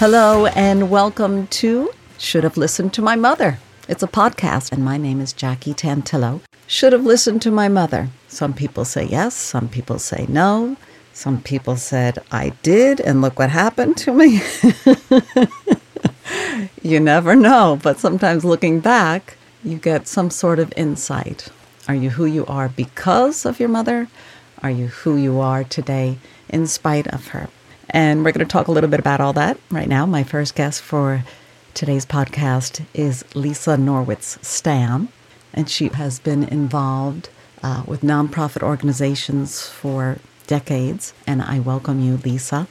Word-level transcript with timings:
Hello, 0.00 0.46
and 0.46 0.88
welcome 0.88 1.46
to 1.48 1.92
Should 2.16 2.42
Have 2.44 2.56
Listened 2.56 2.94
to 2.94 3.02
My 3.02 3.16
Mother. 3.16 3.58
It's 3.86 4.02
a 4.02 4.08
podcast, 4.08 4.72
and 4.72 4.82
my 4.82 4.96
name 4.96 5.20
is 5.20 5.34
Jackie 5.34 5.74
Tantillo. 5.74 6.40
Should 6.66 6.94
have 6.94 7.04
listened 7.04 7.42
to 7.42 7.50
my 7.50 7.68
mother. 7.68 8.08
Some 8.26 8.54
people 8.54 8.86
say 8.86 9.04
yes, 9.04 9.34
some 9.34 9.68
people 9.68 9.98
say 9.98 10.24
no. 10.26 10.78
Some 11.12 11.42
people 11.42 11.76
said 11.76 12.18
I 12.32 12.54
did, 12.62 12.98
and 13.00 13.20
look 13.20 13.38
what 13.38 13.50
happened 13.50 13.98
to 13.98 14.14
me. 14.14 14.40
you 16.82 16.98
never 16.98 17.36
know, 17.36 17.78
but 17.82 18.00
sometimes 18.00 18.42
looking 18.42 18.80
back, 18.80 19.36
you 19.62 19.76
get 19.76 20.08
some 20.08 20.30
sort 20.30 20.58
of 20.58 20.72
insight. 20.78 21.50
Are 21.88 21.94
you 21.94 22.08
who 22.08 22.24
you 22.24 22.46
are 22.46 22.70
because 22.70 23.44
of 23.44 23.60
your 23.60 23.68
mother? 23.68 24.08
Are 24.62 24.70
you 24.70 24.86
who 24.86 25.18
you 25.18 25.40
are 25.40 25.62
today 25.62 26.16
in 26.48 26.66
spite 26.66 27.06
of 27.08 27.28
her? 27.28 27.50
And 27.92 28.24
we're 28.24 28.32
going 28.32 28.46
to 28.46 28.50
talk 28.50 28.68
a 28.68 28.72
little 28.72 28.88
bit 28.88 29.00
about 29.00 29.20
all 29.20 29.32
that 29.32 29.58
right 29.70 29.88
now. 29.88 30.06
My 30.06 30.22
first 30.22 30.54
guest 30.54 30.80
for 30.80 31.24
today's 31.74 32.06
podcast 32.06 32.84
is 32.94 33.24
Lisa 33.34 33.70
Norwitz 33.70 34.42
Stam, 34.44 35.08
and 35.52 35.68
she 35.68 35.88
has 35.88 36.20
been 36.20 36.44
involved 36.44 37.30
uh, 37.64 37.82
with 37.86 38.02
nonprofit 38.02 38.62
organizations 38.62 39.66
for 39.66 40.18
decades. 40.46 41.12
And 41.26 41.42
I 41.42 41.58
welcome 41.58 42.00
you, 42.00 42.18
Lisa, 42.18 42.68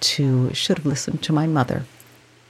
to 0.00 0.54
Should 0.54 0.78
Have 0.78 0.86
Listened 0.86 1.22
to 1.24 1.32
My 1.32 1.48
Mother. 1.48 1.84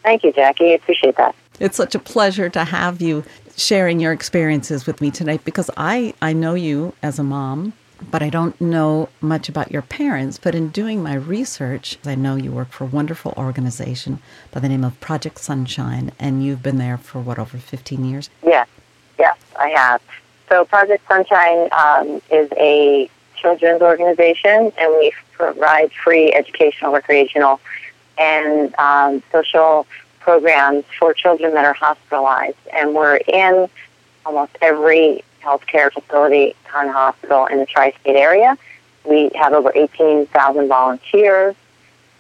Thank 0.02 0.23
you, 0.23 0.33
Jackie. 0.33 0.73
I 0.73 0.75
appreciate 0.75 1.17
that. 1.17 1.34
It's 1.58 1.77
such 1.77 1.95
a 1.95 1.98
pleasure 1.98 2.50
to 2.50 2.64
have 2.64 3.00
you 3.00 3.25
sharing 3.56 3.98
your 3.98 4.12
experiences 4.12 4.86
with 4.86 5.00
me 5.00 5.11
tonight 5.11 5.45
because 5.45 5.70
I, 5.77 6.12
I 6.20 6.34
know 6.34 6.55
you 6.55 6.95
as 7.02 7.19
a 7.19 7.23
mom, 7.23 7.73
but 8.11 8.23
I 8.23 8.31
don't 8.31 8.61
know 8.61 9.09
much 9.20 9.48
about 9.48 9.70
your 9.70 9.83
parents. 9.83 10.39
But 10.39 10.55
in 10.55 10.69
doing 10.69 11.03
my 11.03 11.15
research, 11.15 11.98
I 12.05 12.15
know 12.15 12.37
you 12.37 12.53
work 12.53 12.70
for 12.70 12.84
a 12.84 12.89
wonderful 12.89 13.34
organization 13.37 14.20
by 14.51 14.61
the 14.61 14.69
name 14.69 14.84
of 14.84 15.01
Project 15.01 15.39
Sunshine, 15.39 16.12
and 16.19 16.45
you've 16.45 16.62
been 16.62 16.79
there 16.79 16.98
for 16.98 17.20
what, 17.20 17.39
over 17.39 17.59
15 17.59 18.05
years? 18.05 18.31
Yes, 18.42 18.69
yes, 19.19 19.37
I 19.59 19.69
have. 19.70 20.01
So 20.48 20.65
Project 20.65 21.07
Sunshine 21.07 21.69
um, 21.73 22.20
is 22.31 22.51
a 22.57 23.11
children's 23.37 23.83
organization, 23.83 24.73
and 24.79 24.92
we 24.98 25.12
provide 25.33 25.92
free 25.92 26.33
educational, 26.33 26.92
recreational, 26.92 27.61
and 28.19 28.75
um, 28.79 29.23
social 29.33 29.87
programs 30.19 30.85
for 30.98 31.14
children 31.14 31.55
that 31.55 31.64
are 31.64 31.73
hospitalized. 31.73 32.59
And 32.73 32.95
we're 32.95 33.17
in 33.17 33.69
almost 34.27 34.57
every 34.61 35.25
healthcare 35.42 35.92
facility 35.92 36.55
and 36.74 36.91
hospital 36.91 37.46
in 37.46 37.58
the 37.58 37.66
tri-state 37.66 38.16
area. 38.16 38.56
We 39.05 39.30
have 39.34 39.52
over 39.52 39.72
18,000 39.74 40.69
volunteers, 40.69 41.55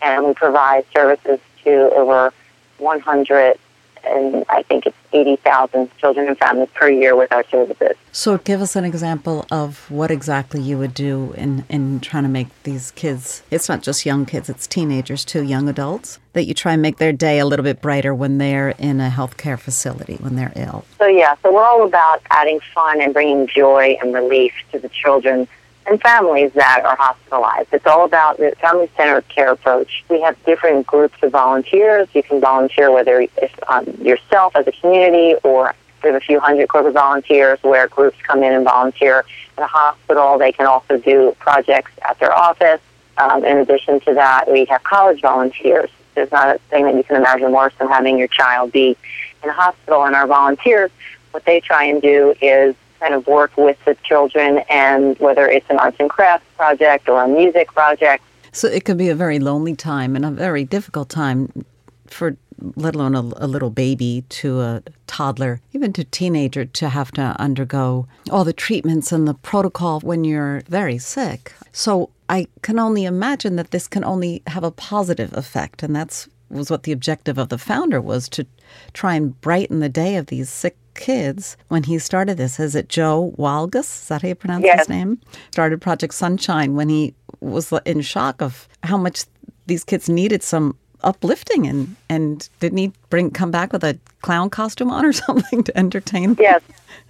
and 0.02 0.26
we 0.26 0.34
provide 0.34 0.84
services 0.92 1.38
to 1.64 1.90
over 1.94 2.32
100 2.78 3.58
and 4.04 4.44
I 4.48 4.62
think 4.62 4.86
it's 4.86 4.96
80,000 5.12 5.90
children 5.98 6.28
and 6.28 6.38
families 6.38 6.68
per 6.74 6.88
year 6.88 7.16
with 7.16 7.32
our 7.32 7.44
services. 7.48 7.96
So, 8.12 8.38
give 8.38 8.60
us 8.60 8.76
an 8.76 8.84
example 8.84 9.46
of 9.50 9.90
what 9.90 10.10
exactly 10.10 10.60
you 10.60 10.78
would 10.78 10.94
do 10.94 11.32
in, 11.36 11.64
in 11.68 12.00
trying 12.00 12.24
to 12.24 12.28
make 12.28 12.48
these 12.62 12.90
kids, 12.92 13.42
it's 13.50 13.68
not 13.68 13.82
just 13.82 14.06
young 14.06 14.26
kids, 14.26 14.48
it's 14.48 14.66
teenagers 14.66 15.24
too, 15.24 15.42
young 15.42 15.68
adults, 15.68 16.18
that 16.32 16.44
you 16.44 16.54
try 16.54 16.72
and 16.72 16.82
make 16.82 16.98
their 16.98 17.12
day 17.12 17.38
a 17.38 17.46
little 17.46 17.64
bit 17.64 17.80
brighter 17.80 18.14
when 18.14 18.38
they're 18.38 18.70
in 18.70 19.00
a 19.00 19.10
healthcare 19.10 19.58
facility, 19.58 20.16
when 20.16 20.36
they're 20.36 20.52
ill. 20.56 20.84
So, 20.98 21.06
yeah, 21.06 21.36
so 21.42 21.52
we're 21.52 21.64
all 21.64 21.84
about 21.84 22.22
adding 22.30 22.60
fun 22.74 23.00
and 23.00 23.12
bringing 23.12 23.46
joy 23.46 23.96
and 24.00 24.14
relief 24.14 24.52
to 24.72 24.78
the 24.78 24.88
children 24.88 25.48
and 25.86 26.00
families 26.00 26.52
that 26.52 26.82
are 26.84 26.96
hospitalized. 26.96 27.68
It's 27.72 27.86
all 27.86 28.04
about 28.04 28.36
the 28.36 28.54
family-centered 28.60 29.28
care 29.28 29.52
approach. 29.52 30.04
We 30.08 30.20
have 30.20 30.42
different 30.44 30.86
groups 30.86 31.16
of 31.22 31.32
volunteers. 31.32 32.08
You 32.14 32.22
can 32.22 32.40
volunteer 32.40 32.92
whether 32.92 33.20
it's 33.20 33.54
um, 33.68 33.86
yourself 34.00 34.54
as 34.56 34.66
a 34.66 34.72
community 34.72 35.34
or 35.42 35.74
we 36.02 36.08
have 36.08 36.16
a 36.16 36.24
few 36.24 36.40
hundred 36.40 36.68
corporate 36.68 36.94
volunteers 36.94 37.58
where 37.62 37.86
groups 37.88 38.16
come 38.22 38.42
in 38.42 38.52
and 38.52 38.64
volunteer 38.64 39.24
at 39.58 39.64
a 39.64 39.66
hospital. 39.66 40.38
They 40.38 40.52
can 40.52 40.66
also 40.66 40.96
do 40.96 41.36
projects 41.38 41.92
at 42.06 42.18
their 42.18 42.32
office. 42.32 42.80
Um, 43.18 43.44
in 43.44 43.58
addition 43.58 44.00
to 44.00 44.14
that, 44.14 44.50
we 44.50 44.64
have 44.66 44.82
college 44.82 45.20
volunteers. 45.20 45.90
There's 46.14 46.32
not 46.32 46.56
a 46.56 46.58
thing 46.70 46.84
that 46.84 46.94
you 46.94 47.04
can 47.04 47.16
imagine 47.16 47.52
worse 47.52 47.74
than 47.78 47.88
having 47.88 48.18
your 48.18 48.28
child 48.28 48.72
be 48.72 48.96
in 49.42 49.50
a 49.50 49.52
hospital. 49.52 50.04
And 50.04 50.14
our 50.14 50.26
volunteers, 50.26 50.90
what 51.32 51.44
they 51.44 51.60
try 51.60 51.84
and 51.84 52.00
do 52.00 52.34
is 52.40 52.74
kind 53.00 53.14
of 53.14 53.26
work 53.26 53.56
with 53.56 53.78
the 53.84 53.96
children 54.04 54.58
and 54.68 55.18
whether 55.18 55.48
it's 55.48 55.66
an 55.70 55.78
arts 55.78 55.96
and 55.98 56.10
crafts 56.10 56.46
project 56.56 57.08
or 57.08 57.22
a 57.22 57.28
music 57.28 57.68
project. 57.72 58.22
So 58.52 58.68
it 58.68 58.84
can 58.84 58.96
be 58.96 59.08
a 59.08 59.14
very 59.14 59.38
lonely 59.38 59.74
time 59.74 60.14
and 60.14 60.24
a 60.24 60.30
very 60.30 60.64
difficult 60.64 61.08
time 61.08 61.64
for 62.06 62.36
let 62.76 62.94
alone 62.94 63.14
a, 63.14 63.20
a, 63.20 63.46
little 63.46 63.70
baby 63.70 64.22
to 64.28 64.60
a 64.60 64.82
toddler, 65.06 65.62
even 65.72 65.94
to 65.94 66.04
teenager 66.04 66.66
to 66.66 66.90
have 66.90 67.10
to 67.12 67.34
undergo 67.38 68.06
all 68.30 68.44
the 68.44 68.52
treatments 68.52 69.12
and 69.12 69.26
the 69.26 69.32
protocol 69.32 70.00
when 70.00 70.24
you're 70.24 70.60
very 70.68 70.98
sick. 70.98 71.54
So 71.72 72.10
I 72.28 72.48
can 72.60 72.78
only 72.78 73.06
imagine 73.06 73.56
that 73.56 73.70
this 73.70 73.88
can 73.88 74.04
only 74.04 74.42
have 74.46 74.62
a 74.62 74.70
positive 74.70 75.32
effect 75.32 75.82
and 75.82 75.96
that's 75.96 76.28
was 76.50 76.70
what 76.70 76.82
the 76.82 76.92
objective 76.92 77.38
of 77.38 77.48
the 77.48 77.58
founder 77.58 78.00
was 78.00 78.28
to 78.28 78.44
try 78.92 79.14
and 79.14 79.40
brighten 79.40 79.78
the 79.78 79.88
day 79.88 80.16
of 80.16 80.26
these 80.26 80.50
sick 80.50 80.76
kids 80.94 81.56
when 81.68 81.84
he 81.84 81.98
started 81.98 82.36
this. 82.36 82.60
Is 82.60 82.74
it 82.74 82.88
Joe 82.88 83.34
Weilgus? 83.36 84.02
Is 84.02 84.08
that 84.08 84.22
how 84.22 84.28
you 84.28 84.34
pronounce 84.34 84.64
yes. 84.64 84.80
his 84.80 84.88
name? 84.88 85.20
Started 85.50 85.80
Project 85.80 86.14
Sunshine 86.14 86.74
when 86.74 86.88
he 86.88 87.14
was 87.40 87.72
in 87.84 88.00
shock 88.00 88.42
of 88.42 88.68
how 88.82 88.96
much 88.96 89.24
these 89.66 89.84
kids 89.84 90.08
needed 90.08 90.42
some 90.42 90.76
uplifting 91.02 91.66
and 91.66 91.96
and 92.10 92.50
didn't 92.60 92.76
he 92.76 92.92
bring 93.08 93.30
come 93.30 93.50
back 93.50 93.72
with 93.72 93.82
a 93.82 93.98
clown 94.20 94.50
costume 94.50 94.90
on 94.90 95.04
or 95.04 95.12
something 95.26 95.62
to 95.64 95.76
entertain 95.78 96.34
them? 96.34 96.36
Yes. 96.40 96.62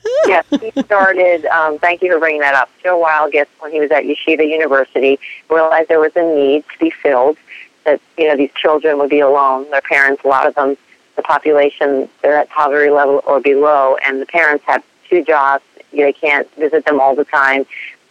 yes, 0.27 0.45
he 0.49 0.71
started. 0.83 1.45
Um, 1.47 1.79
thank 1.79 2.03
you 2.03 2.13
for 2.13 2.19
bringing 2.19 2.41
that 2.41 2.55
up. 2.55 2.71
Joe 2.83 3.03
Weilgus, 3.03 3.47
when 3.59 3.71
he 3.73 3.81
was 3.81 3.91
at 3.91 4.05
Yeshiva 4.05 4.49
University, 4.49 5.19
realized 5.51 5.89
there 5.89 6.01
was 6.01 6.13
a 6.17 6.23
need 6.23 6.65
to 6.73 6.79
be 6.79 6.91
filled. 6.91 7.37
That 7.85 8.01
you 8.17 8.29
know 8.29 8.37
these 8.37 8.53
children 8.55 8.99
would 8.99 9.11
be 9.11 9.21
alone. 9.21 9.71
Their 9.71 9.81
parents, 9.83 10.23
a 10.25 10.29
lot 10.29 10.47
of 10.47 10.55
them, 10.55 10.77
the 11.17 11.23
population, 11.23 12.09
they're 12.23 12.39
at 12.39 12.49
poverty 12.51 12.91
level 12.91 13.23
or 13.27 13.41
below, 13.41 13.97
and 14.05 14.21
the 14.21 14.27
parents 14.27 14.65
have 14.67 14.83
two 15.09 15.25
jobs. 15.25 15.65
They 15.93 16.13
can't 16.13 16.51
visit 16.55 16.85
them 16.85 17.01
all 17.01 17.15
the 17.15 17.25
time. 17.25 17.67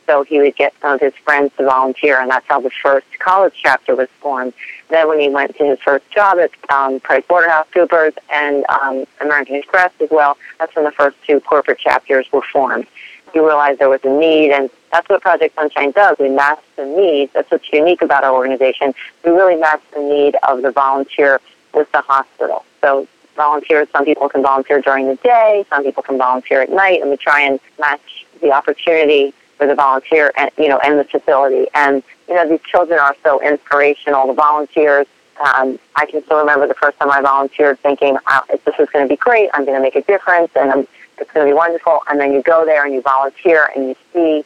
So 0.05 0.23
he 0.23 0.39
would 0.39 0.55
get 0.55 0.73
some 0.81 0.95
of 0.95 1.01
his 1.01 1.13
friends 1.23 1.51
to 1.57 1.65
volunteer, 1.65 2.19
and 2.19 2.31
that's 2.31 2.47
how 2.47 2.59
the 2.59 2.71
first 2.71 3.05
college 3.19 3.53
chapter 3.61 3.95
was 3.95 4.09
formed. 4.19 4.53
Then, 4.89 5.07
when 5.07 5.19
he 5.19 5.29
went 5.29 5.55
to 5.57 5.65
his 5.65 5.79
first 5.79 6.09
job 6.09 6.39
at 6.39 6.49
um, 6.71 6.99
PricewaterhouseCoopers 7.01 8.17
and 8.33 8.65
um, 8.69 9.05
American 9.21 9.55
Express 9.55 9.91
as 9.99 10.09
well, 10.09 10.35
that's 10.57 10.75
when 10.75 10.85
the 10.85 10.91
first 10.91 11.15
two 11.27 11.39
corporate 11.41 11.77
chapters 11.77 12.25
were 12.31 12.41
formed. 12.41 12.87
He 13.33 13.39
realized 13.39 13.79
there 13.79 13.89
was 13.89 14.03
a 14.03 14.09
need, 14.09 14.51
and 14.51 14.71
that's 14.91 15.07
what 15.09 15.21
Project 15.21 15.53
Sunshine 15.53 15.91
does. 15.91 16.17
We 16.19 16.29
match 16.29 16.59
the 16.75 16.85
need. 16.85 17.29
That's 17.33 17.51
what's 17.51 17.71
unique 17.71 18.01
about 18.01 18.23
our 18.23 18.33
organization. 18.33 18.95
We 19.23 19.29
really 19.31 19.57
match 19.57 19.83
the 19.93 20.01
need 20.01 20.37
of 20.41 20.63
the 20.63 20.71
volunteer 20.71 21.39
with 21.73 21.91
the 21.91 22.01
hospital. 22.01 22.65
So 22.81 23.07
volunteers, 23.35 23.87
some 23.91 24.05
people 24.05 24.29
can 24.29 24.41
volunteer 24.41 24.81
during 24.81 25.07
the 25.07 25.15
day, 25.15 25.65
some 25.69 25.83
people 25.83 26.03
can 26.03 26.17
volunteer 26.17 26.61
at 26.61 26.69
night, 26.69 27.01
and 27.01 27.09
we 27.09 27.17
try 27.17 27.41
and 27.41 27.59
match 27.79 28.25
the 28.41 28.51
opportunity 28.51 29.33
for 29.57 29.67
the 29.67 29.75
volunteer 29.75 30.31
and 30.37 30.49
you 30.57 30.69
know 30.69 30.79
and 30.79 30.99
the 30.99 31.03
facility. 31.03 31.67
And 31.73 32.03
you 32.27 32.35
know 32.35 32.47
these 32.47 32.61
children 32.61 32.99
are 32.99 33.15
so 33.23 33.41
inspirational. 33.41 34.27
The 34.27 34.33
volunteers. 34.33 35.07
Um, 35.39 35.79
I 35.95 36.05
can 36.05 36.21
still 36.25 36.39
remember 36.39 36.67
the 36.67 36.73
first 36.73 36.99
time 36.99 37.09
I 37.09 37.21
volunteered, 37.21 37.79
thinking, 37.79 38.17
oh, 38.27 38.41
"This 38.65 38.75
is 38.77 38.89
going 38.89 39.05
to 39.05 39.09
be 39.09 39.15
great. 39.15 39.49
I'm 39.53 39.63
going 39.63 39.77
to 39.77 39.81
make 39.81 39.95
a 39.95 40.01
difference, 40.01 40.51
and 40.53 40.69
I'm, 40.69 40.85
it's 41.17 41.31
going 41.31 41.47
to 41.47 41.49
be 41.49 41.55
wonderful." 41.55 41.99
And 42.09 42.19
then 42.19 42.33
you 42.33 42.41
go 42.41 42.65
there 42.65 42.83
and 42.83 42.93
you 42.93 43.01
volunteer, 43.01 43.69
and 43.73 43.87
you 43.87 43.95
see 44.11 44.43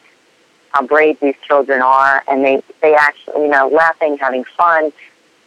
how 0.70 0.86
brave 0.86 1.18
these 1.18 1.34
children 1.44 1.82
are, 1.82 2.22
and 2.28 2.44
they 2.44 2.62
they 2.80 2.94
actually, 2.94 3.42
you 3.42 3.48
know, 3.48 3.66
laughing, 3.68 4.18
having 4.18 4.44
fun, 4.44 4.92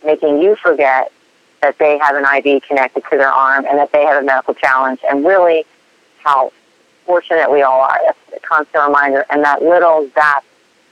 making 0.04 0.42
you 0.42 0.58
forget 0.58 1.14
that 1.62 1.78
they 1.78 1.98
have 1.98 2.16
an 2.16 2.24
IV 2.24 2.64
connected 2.64 3.04
to 3.10 3.18
their 3.18 3.32
arm 3.32 3.66
and 3.70 3.78
that 3.78 3.92
they 3.92 4.04
have 4.04 4.22
a 4.22 4.26
medical 4.26 4.54
challenge, 4.54 5.00
and 5.10 5.26
really 5.26 5.66
how 6.24 6.52
fortunate 7.06 7.52
we 7.52 7.62
all 7.62 7.82
are. 7.82 8.00
That's 8.06 8.44
a 8.44 8.48
constant 8.48 8.84
reminder. 8.86 9.26
And 9.30 9.44
that 9.44 9.62
little 9.64 10.10
zap 10.14 10.44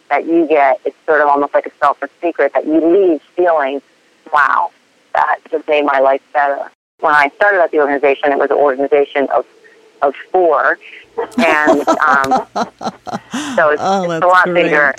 that 0.09 0.25
you 0.25 0.47
get, 0.47 0.79
it's 0.85 0.95
sort 1.05 1.21
of 1.21 1.27
almost 1.27 1.53
like 1.53 1.65
a 1.65 1.71
self 1.79 2.01
secret 2.21 2.53
that 2.53 2.65
you 2.65 2.79
leave 2.79 3.21
feeling, 3.35 3.81
wow, 4.33 4.71
that 5.13 5.39
just 5.51 5.67
made 5.67 5.85
my 5.85 5.99
life 5.99 6.21
better. 6.33 6.71
When 6.99 7.13
I 7.13 7.29
started 7.35 7.61
at 7.61 7.71
the 7.71 7.79
organization, 7.79 8.31
it 8.31 8.37
was 8.37 8.49
an 8.49 8.57
organization 8.57 9.27
of 9.33 9.45
of 10.01 10.15
four, 10.31 10.77
and 11.37 11.87
um, 11.87 12.47
so 13.55 13.69
it's, 13.69 13.81
oh, 13.81 14.11
it's 14.11 14.23
a 14.23 14.27
lot 14.27 14.45
great. 14.45 14.63
bigger. 14.63 14.95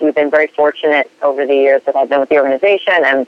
We've 0.00 0.14
been 0.14 0.30
very 0.30 0.46
fortunate 0.46 1.10
over 1.22 1.44
the 1.44 1.54
years 1.54 1.82
that 1.84 1.96
I've 1.96 2.08
been 2.08 2.20
with 2.20 2.28
the 2.28 2.36
organization, 2.36 2.94
and 3.04 3.26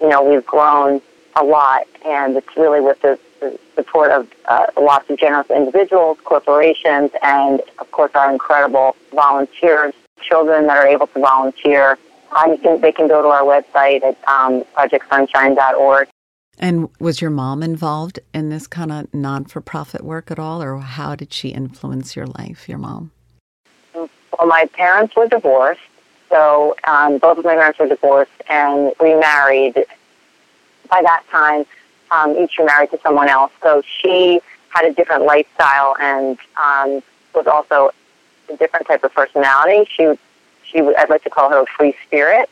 you 0.00 0.08
know 0.08 0.22
we've 0.22 0.46
grown 0.46 1.00
a 1.36 1.44
lot, 1.44 1.86
and 2.06 2.36
it's 2.36 2.56
really 2.56 2.80
with 2.80 3.00
the, 3.02 3.18
the 3.40 3.58
support 3.74 4.10
of 4.10 4.28
uh, 4.46 4.66
lots 4.80 5.08
of 5.10 5.18
generous 5.18 5.50
individuals, 5.50 6.18
corporations, 6.24 7.10
and 7.22 7.60
of 7.78 7.90
course 7.90 8.12
our 8.14 8.32
incredible 8.32 8.96
volunteers, 9.12 9.94
children 10.20 10.66
that 10.66 10.76
are 10.76 10.86
able 10.86 11.06
to 11.08 11.20
volunteer. 11.20 11.98
I 12.32 12.56
think 12.56 12.80
they 12.80 12.92
can 12.92 13.08
go 13.08 13.20
to 13.22 13.28
our 13.28 13.42
website 13.42 14.02
at 14.02 14.16
um, 14.26 14.64
projectsunshine.org 14.74 16.08
And 16.58 16.88
was 16.98 17.20
your 17.20 17.30
mom 17.30 17.62
involved 17.62 18.20
in 18.32 18.48
this 18.48 18.66
kind 18.66 18.90
of 18.90 19.12
non 19.12 19.44
for 19.44 19.60
profit 19.60 20.02
work 20.02 20.30
at 20.30 20.38
all, 20.38 20.62
or 20.62 20.78
how 20.78 21.14
did 21.14 21.32
she 21.32 21.48
influence 21.48 22.16
your 22.16 22.26
life, 22.26 22.68
your 22.68 22.78
mom? 22.78 23.10
Well, 23.94 24.08
my 24.46 24.66
parents 24.72 25.14
were 25.14 25.28
divorced, 25.28 25.80
so 26.30 26.74
um, 26.84 27.18
both 27.18 27.38
of 27.38 27.44
my 27.44 27.54
parents 27.54 27.78
were 27.78 27.88
divorced 27.88 28.32
and 28.48 28.92
remarried. 29.00 29.84
By 30.92 31.00
that 31.00 31.22
time, 31.30 31.64
um, 32.10 32.36
each 32.36 32.58
remarried 32.58 32.90
to 32.90 33.00
someone 33.00 33.26
else. 33.26 33.50
So 33.62 33.82
she 34.02 34.42
had 34.68 34.84
a 34.84 34.92
different 34.92 35.24
lifestyle 35.24 35.96
and 35.98 36.36
um, 36.62 37.02
was 37.34 37.46
also 37.46 37.92
a 38.50 38.56
different 38.58 38.86
type 38.86 39.02
of 39.02 39.14
personality. 39.14 39.88
She, 39.90 40.12
she, 40.64 40.80
I'd 40.80 41.08
like 41.08 41.24
to 41.24 41.30
call 41.30 41.48
her 41.48 41.62
a 41.62 41.66
free 41.66 41.94
spirit. 42.06 42.50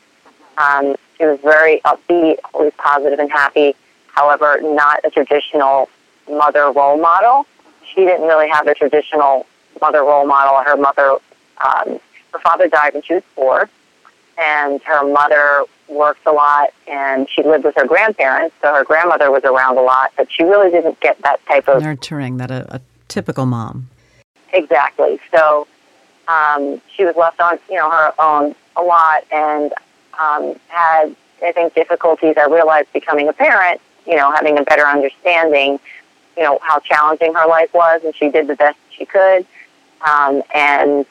Um, 0.57 0.95
she 1.19 1.25
was 1.25 1.39
very 1.41 1.81
upbeat, 1.81 2.37
always 2.51 2.73
positive 2.79 3.19
and 3.19 3.31
happy. 3.31 3.75
However, 4.07 4.59
not 4.63 5.01
a 5.03 5.11
traditional 5.11 5.87
mother 6.27 6.71
role 6.71 6.99
model. 6.99 7.45
She 7.93 8.05
didn't 8.05 8.27
really 8.27 8.49
have 8.49 8.65
a 8.65 8.73
traditional 8.73 9.45
mother 9.79 10.01
role 10.01 10.25
model. 10.25 10.63
Her 10.63 10.77
mother, 10.77 11.17
um, 11.63 11.99
her 12.33 12.39
father 12.39 12.67
died 12.67 12.95
when 12.95 13.03
she 13.03 13.13
was 13.13 13.23
four, 13.35 13.69
and 14.37 14.81
her 14.83 15.03
mother 15.03 15.65
worked 15.87 16.25
a 16.25 16.31
lot, 16.31 16.69
and 16.87 17.29
she 17.29 17.43
lived 17.43 17.65
with 17.65 17.75
her 17.75 17.85
grandparents. 17.85 18.55
So 18.61 18.73
her 18.73 18.83
grandmother 18.83 19.29
was 19.31 19.43
around 19.43 19.77
a 19.77 19.81
lot, 19.81 20.11
but 20.17 20.31
she 20.31 20.43
really 20.43 20.71
didn't 20.71 20.99
get 20.99 21.21
that 21.23 21.45
type 21.45 21.67
of 21.67 21.81
nurturing 21.81 22.37
that 22.37 22.51
a, 22.51 22.75
a 22.75 22.81
typical 23.07 23.45
mom. 23.45 23.89
Exactly. 24.53 25.19
So 25.31 25.67
um, 26.27 26.81
she 26.95 27.03
was 27.05 27.15
left 27.15 27.39
on, 27.41 27.59
you 27.69 27.75
know, 27.75 27.89
her 27.89 28.13
own 28.19 28.55
a 28.75 28.81
lot, 28.81 29.23
and 29.31 29.73
um, 30.19 30.55
had 30.67 31.15
I 31.43 31.51
think 31.51 31.73
difficulties. 31.73 32.35
I 32.37 32.45
realized 32.45 32.93
becoming 32.93 33.27
a 33.27 33.33
parent, 33.33 33.81
you 34.05 34.15
know, 34.15 34.31
having 34.31 34.57
a 34.57 34.63
better 34.63 34.85
understanding, 34.85 35.79
you 36.37 36.43
know, 36.43 36.59
how 36.61 36.79
challenging 36.79 37.33
her 37.33 37.47
life 37.47 37.73
was, 37.73 38.03
and 38.03 38.15
she 38.15 38.29
did 38.29 38.47
the 38.47 38.55
best 38.55 38.77
she 38.91 39.05
could. 39.05 39.45
Um, 40.07 40.43
and 40.53 41.05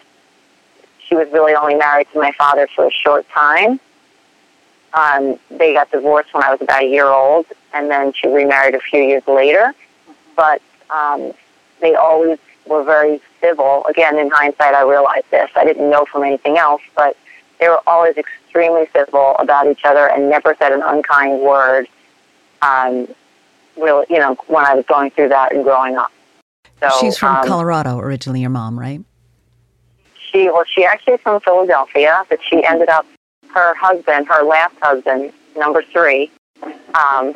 she 1.11 1.17
was 1.17 1.29
really 1.33 1.55
only 1.55 1.75
married 1.75 2.07
to 2.12 2.21
my 2.21 2.33
father 2.33 2.69
for 2.75 2.87
a 2.87 2.91
short 2.91 3.29
time. 3.31 3.81
Um, 4.95 5.39
they 5.51 5.75
got 5.75 5.91
divorced 5.91 6.33
when 6.33 6.43
I 6.45 6.51
was 6.51 6.61
about 6.61 6.83
a 6.85 6.87
year 6.87 7.07
old, 7.07 7.47
and 7.75 7.91
then 7.91 8.12
she 8.12 8.29
remarried 8.29 8.75
a 8.75 8.81
few 8.81 9.03
years 9.03 9.27
later. 9.27 9.75
But 10.37 10.62
um, 10.89 11.33
they 11.81 11.95
always 11.95 12.39
were 12.67 12.85
very 12.85 13.21
civil. 13.41 13.85
Again, 13.87 14.19
in 14.19 14.31
hindsight, 14.31 14.75
I 14.75 14.83
realized 14.83 15.31
this. 15.31 15.51
I 15.57 15.65
didn't 15.65 15.91
know 15.91 16.05
from 16.05 16.23
anything 16.23 16.59
else, 16.59 16.83
but 16.95 17.17
they 17.59 17.69
were 17.69 17.81
always 17.87 18.17
extremely 18.17 18.87
civil 18.95 19.35
about 19.39 19.67
each 19.67 19.85
other 19.85 20.09
and 20.09 20.31
never 20.31 20.55
said 20.59 20.73
an 20.73 20.83
unkind 20.83 21.41
word. 21.41 21.87
Um, 22.62 23.09
really, 23.77 24.07
you 24.09 24.19
know, 24.19 24.37
when 24.47 24.65
I 24.65 24.75
was 24.75 24.85
going 24.87 25.11
through 25.11 25.31
that 25.31 25.53
and 25.53 25.65
growing 25.65 25.97
up. 25.97 26.12
So, 26.81 26.89
She's 27.01 27.19
from 27.19 27.37
um, 27.37 27.47
Colorado 27.47 27.99
originally, 27.99 28.41
your 28.41 28.51
mom, 28.51 28.79
right? 28.79 29.03
She 30.31 30.50
well, 30.50 30.65
she 30.65 30.85
actually 30.85 31.15
is 31.15 31.21
from 31.21 31.41
Philadelphia, 31.41 32.25
but 32.29 32.38
she 32.49 32.65
ended 32.65 32.88
up 32.88 33.06
her 33.55 33.75
husband, 33.75 34.29
her 34.29 34.43
last 34.43 34.75
husband, 34.81 35.32
number 35.56 35.82
three. 35.82 36.31
Um, 36.94 37.35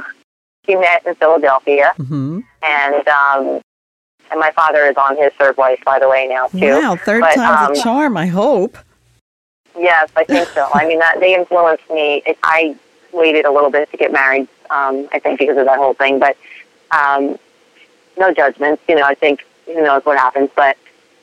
she 0.66 0.76
met 0.76 1.04
in 1.06 1.14
Philadelphia, 1.14 1.92
mm-hmm. 1.98 2.40
and 2.62 3.08
um, 3.08 3.60
and 4.30 4.40
my 4.40 4.50
father 4.52 4.86
is 4.86 4.96
on 4.96 5.16
his 5.16 5.32
third 5.38 5.56
wife, 5.56 5.82
by 5.84 5.98
the 5.98 6.08
way, 6.08 6.26
now 6.28 6.48
too. 6.48 6.80
Wow, 6.80 6.96
third 6.96 7.20
but, 7.20 7.34
time's 7.34 7.70
um, 7.70 7.72
a 7.72 7.82
charm. 7.82 8.16
I 8.16 8.26
hope. 8.26 8.78
Yes, 9.76 10.10
I 10.16 10.24
think 10.24 10.48
so. 10.48 10.68
I 10.72 10.86
mean, 10.86 11.00
that 11.00 11.18
they 11.20 11.34
influenced 11.34 11.88
me. 11.90 12.22
I 12.42 12.76
waited 13.12 13.44
a 13.44 13.50
little 13.50 13.70
bit 13.70 13.90
to 13.90 13.96
get 13.96 14.12
married. 14.12 14.48
Um, 14.70 15.08
I 15.12 15.18
think 15.18 15.38
because 15.38 15.56
of 15.56 15.66
that 15.66 15.78
whole 15.78 15.94
thing, 15.94 16.18
but 16.18 16.36
um, 16.90 17.38
no 18.16 18.32
judgments. 18.32 18.82
You 18.88 18.96
know, 18.96 19.02
I 19.02 19.14
think 19.14 19.44
who 19.66 19.82
knows 19.82 20.04
what 20.04 20.16
happens. 20.16 20.50
But 20.54 20.76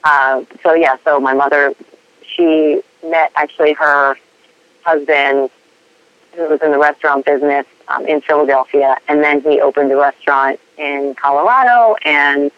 uh, 0.03 0.44
so 0.63 0.74
yeah, 0.74 0.98
so 1.03 1.19
my 1.19 1.33
mother, 1.33 1.74
she 2.25 2.81
met 3.03 3.31
actually 3.36 3.74
her 3.74 4.15
husband, 4.83 5.50
who 6.36 6.48
was 6.50 6.62
in 6.62 6.71
the 6.71 6.80
restaurant 6.80 7.25
business 7.25 7.65
um, 7.88 8.06
in 8.07 8.21
Philadelphia, 8.21 8.98
and 9.07 9.24
then 9.24 9.42
he 9.42 9.59
opened 9.59 9.92
a 9.92 9.98
restaurant 9.98 10.59
in 10.77 11.13
Colorado, 11.15 11.95
and 12.06 12.51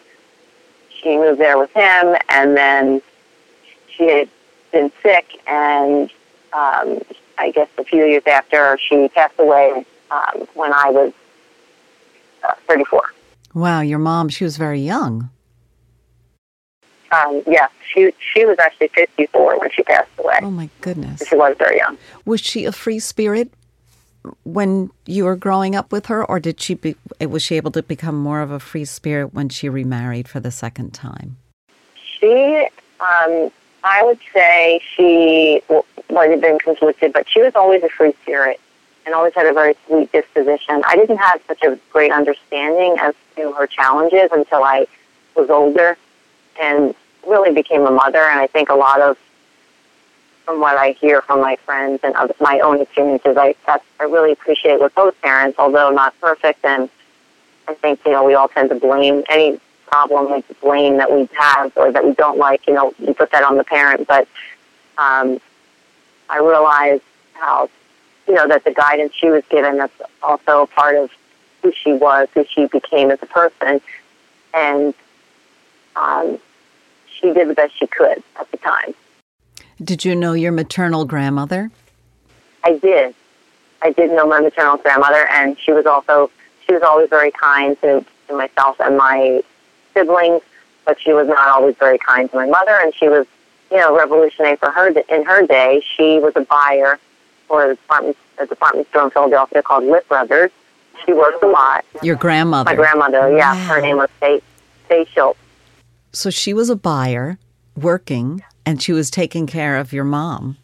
she 0.88 1.16
moved 1.16 1.40
there 1.40 1.58
with 1.58 1.72
him, 1.72 2.16
and 2.28 2.56
then 2.56 3.02
she 3.88 4.08
had 4.08 4.28
been 4.72 4.90
sick, 5.02 5.40
and 5.46 6.10
um, 6.52 7.02
I 7.36 7.50
guess 7.52 7.68
a 7.78 7.84
few 7.84 8.04
years 8.04 8.22
after 8.26 8.78
she 8.78 9.08
passed 9.08 9.38
away 9.38 9.84
um, 10.10 10.46
when 10.54 10.72
I 10.72 10.90
was 10.90 11.12
uh, 12.44 12.54
34. 12.68 13.02
Wow, 13.54 13.80
your 13.80 13.98
mom, 13.98 14.28
she 14.28 14.44
was 14.44 14.56
very 14.56 14.80
young. 14.80 15.30
Um, 17.14 17.42
yeah, 17.46 17.68
she 17.86 18.12
she 18.18 18.44
was 18.44 18.58
actually 18.58 18.88
54 18.88 19.60
when 19.60 19.70
she 19.70 19.82
passed 19.84 20.10
away. 20.18 20.38
Oh 20.42 20.50
my 20.50 20.68
goodness. 20.80 21.22
She 21.28 21.36
was 21.36 21.54
very 21.58 21.78
young. 21.78 21.96
Was 22.24 22.40
she 22.40 22.64
a 22.64 22.72
free 22.72 22.98
spirit 22.98 23.52
when 24.42 24.90
you 25.06 25.24
were 25.24 25.36
growing 25.36 25.76
up 25.76 25.92
with 25.92 26.06
her, 26.06 26.24
or 26.24 26.40
did 26.40 26.60
she 26.60 26.74
be, 26.74 26.96
was 27.20 27.42
she 27.42 27.56
able 27.56 27.70
to 27.72 27.82
become 27.82 28.16
more 28.16 28.40
of 28.40 28.50
a 28.50 28.58
free 28.58 28.84
spirit 28.84 29.34
when 29.34 29.48
she 29.48 29.68
remarried 29.68 30.28
for 30.28 30.40
the 30.40 30.50
second 30.50 30.94
time? 30.94 31.36
She, 31.94 32.66
um, 33.00 33.50
I 33.84 34.02
would 34.02 34.18
say 34.32 34.80
she 34.96 35.60
might 36.10 36.30
have 36.30 36.40
been 36.40 36.58
conflicted, 36.58 37.12
but 37.12 37.28
she 37.28 37.42
was 37.42 37.54
always 37.54 37.82
a 37.82 37.88
free 37.90 38.14
spirit 38.22 38.58
and 39.04 39.14
always 39.14 39.34
had 39.34 39.46
a 39.46 39.52
very 39.52 39.76
sweet 39.86 40.10
disposition. 40.12 40.82
I 40.86 40.96
didn't 40.96 41.18
have 41.18 41.42
such 41.46 41.62
a 41.62 41.78
great 41.92 42.10
understanding 42.10 42.96
as 42.98 43.14
to 43.36 43.52
her 43.52 43.66
challenges 43.66 44.30
until 44.32 44.64
I 44.64 44.86
was 45.36 45.50
older 45.50 45.98
and 46.60 46.94
really 47.26 47.52
became 47.52 47.86
a 47.86 47.90
mother. 47.90 48.18
And 48.18 48.40
I 48.40 48.46
think 48.46 48.68
a 48.68 48.74
lot 48.74 49.00
of, 49.00 49.18
from 50.44 50.60
what 50.60 50.76
I 50.76 50.92
hear 50.92 51.22
from 51.22 51.40
my 51.40 51.56
friends 51.56 52.00
and 52.02 52.14
of 52.16 52.32
my 52.40 52.60
own 52.60 52.80
experiences, 52.80 53.36
I 53.36 53.54
that's, 53.66 53.84
I 53.98 54.04
really 54.04 54.32
appreciate 54.32 54.80
with 54.80 54.94
both 54.94 55.20
parents, 55.22 55.58
although 55.58 55.90
not 55.90 56.18
perfect. 56.20 56.64
And 56.64 56.90
I 57.66 57.74
think 57.74 58.00
you 58.04 58.12
know 58.12 58.24
we 58.24 58.34
all 58.34 58.48
tend 58.48 58.68
to 58.70 58.74
blame 58.74 59.24
any 59.30 59.58
problem, 59.86 60.30
like 60.30 60.44
blame 60.60 60.98
that 60.98 61.10
we 61.10 61.28
have 61.38 61.72
or 61.76 61.92
that 61.92 62.04
we 62.04 62.12
don't 62.14 62.38
like. 62.38 62.66
You 62.66 62.74
know, 62.74 62.94
you 62.98 63.14
put 63.14 63.30
that 63.30 63.42
on 63.42 63.56
the 63.56 63.64
parent. 63.64 64.06
But 64.06 64.28
um, 64.98 65.40
I 66.28 66.38
realized 66.38 67.02
how 67.34 67.70
you 68.26 68.34
know 68.34 68.46
that 68.48 68.64
the 68.64 68.72
guidance 68.72 69.14
she 69.14 69.28
was 69.28 69.44
given 69.48 69.78
that's 69.78 69.94
also 70.22 70.62
a 70.62 70.66
part 70.66 70.96
of 70.96 71.10
who 71.62 71.72
she 71.72 71.92
was, 71.92 72.28
who 72.34 72.44
she 72.44 72.66
became 72.66 73.10
as 73.10 73.22
a 73.22 73.26
person, 73.26 73.80
and 74.52 74.94
um, 75.96 76.38
she 77.20 77.32
did 77.32 77.48
the 77.48 77.54
best 77.54 77.78
she 77.78 77.86
could 77.86 78.22
at 78.38 78.50
the 78.50 78.56
time. 78.58 78.94
Did 79.82 80.04
you 80.04 80.14
know 80.14 80.32
your 80.32 80.52
maternal 80.52 81.04
grandmother? 81.04 81.70
I 82.64 82.78
did. 82.78 83.14
I 83.82 83.90
did 83.90 84.10
know 84.10 84.26
my 84.26 84.40
maternal 84.40 84.78
grandmother, 84.78 85.26
and 85.30 85.58
she 85.58 85.72
was 85.72 85.86
also 85.86 86.30
she 86.66 86.72
was 86.72 86.82
always 86.82 87.10
very 87.10 87.30
kind 87.30 87.78
to, 87.82 88.04
to 88.28 88.36
myself 88.36 88.80
and 88.80 88.96
my 88.96 89.42
siblings, 89.92 90.42
but 90.86 91.00
she 91.00 91.12
was 91.12 91.28
not 91.28 91.48
always 91.48 91.76
very 91.76 91.98
kind 91.98 92.30
to 92.30 92.36
my 92.36 92.46
mother, 92.46 92.78
and 92.80 92.94
she 92.94 93.08
was, 93.08 93.26
you 93.70 93.76
know, 93.76 93.96
revolutionary 93.96 94.56
for 94.56 94.70
her 94.70 94.88
in 94.88 95.24
her 95.24 95.46
day. 95.46 95.82
She 95.96 96.18
was 96.18 96.32
a 96.36 96.40
buyer 96.42 96.98
for 97.46 97.70
a 97.70 97.74
department 97.74 98.16
a 98.38 98.46
department 98.46 98.88
store 98.88 99.04
in 99.04 99.10
Philadelphia 99.10 99.62
called 99.62 99.84
Lit 99.84 100.08
Brothers. 100.08 100.50
She 101.04 101.12
worked 101.12 101.42
a 101.42 101.46
lot. 101.46 101.84
Your 102.02 102.16
grandmother? 102.16 102.70
My 102.70 102.74
grandmother, 102.74 103.36
yeah. 103.36 103.54
Wow. 103.54 103.74
Her 103.74 103.80
name 103.80 103.96
was 103.98 104.10
Faye, 104.20 104.40
Faye 104.88 105.04
Schultz. 105.12 105.38
So 106.14 106.30
she 106.30 106.54
was 106.54 106.70
a 106.70 106.76
buyer 106.76 107.38
working 107.76 108.44
and 108.64 108.80
she 108.80 108.92
was 108.92 109.10
taking 109.10 109.48
care 109.48 109.76
of 109.76 109.92
your 109.92 110.04
mom. 110.04 110.56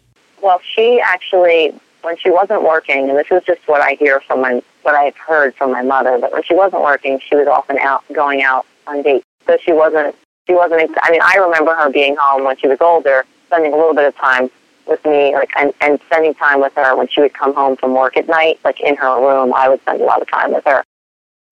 Well, 0.42 0.60
she 0.74 1.00
actually, 1.04 1.74
when 2.02 2.16
she 2.16 2.30
wasn't 2.30 2.62
working, 2.62 3.10
and 3.10 3.18
this 3.18 3.26
is 3.32 3.42
just 3.44 3.60
what 3.66 3.80
I 3.80 3.94
hear 3.94 4.20
from 4.20 4.40
my, 4.40 4.62
what 4.82 4.94
I've 4.94 5.16
heard 5.16 5.54
from 5.56 5.72
my 5.72 5.82
mother, 5.82 6.18
but 6.20 6.32
when 6.32 6.44
she 6.44 6.54
wasn't 6.54 6.82
working, 6.82 7.20
she 7.28 7.34
was 7.34 7.48
often 7.48 7.78
out, 7.78 8.04
going 8.12 8.42
out 8.42 8.64
on 8.86 9.02
dates. 9.02 9.24
So 9.46 9.58
she 9.60 9.72
wasn't, 9.72 10.14
she 10.46 10.54
wasn't, 10.54 10.96
I 11.02 11.10
mean, 11.10 11.20
I 11.22 11.34
remember 11.34 11.74
her 11.74 11.90
being 11.90 12.16
home 12.16 12.44
when 12.44 12.56
she 12.56 12.68
was 12.68 12.78
older, 12.80 13.24
spending 13.46 13.72
a 13.72 13.76
little 13.76 13.94
bit 13.94 14.04
of 14.04 14.16
time 14.16 14.50
with 14.86 15.04
me, 15.04 15.34
like, 15.34 15.50
and, 15.58 15.74
and 15.80 16.00
spending 16.06 16.34
time 16.34 16.60
with 16.60 16.74
her 16.74 16.96
when 16.96 17.08
she 17.08 17.20
would 17.20 17.34
come 17.34 17.54
home 17.54 17.76
from 17.76 17.92
work 17.94 18.16
at 18.16 18.28
night, 18.28 18.60
like 18.64 18.80
in 18.80 18.94
her 18.96 19.20
room, 19.20 19.52
I 19.52 19.68
would 19.68 19.80
spend 19.80 20.00
a 20.00 20.04
lot 20.04 20.22
of 20.22 20.30
time 20.30 20.54
with 20.54 20.64
her. 20.64 20.84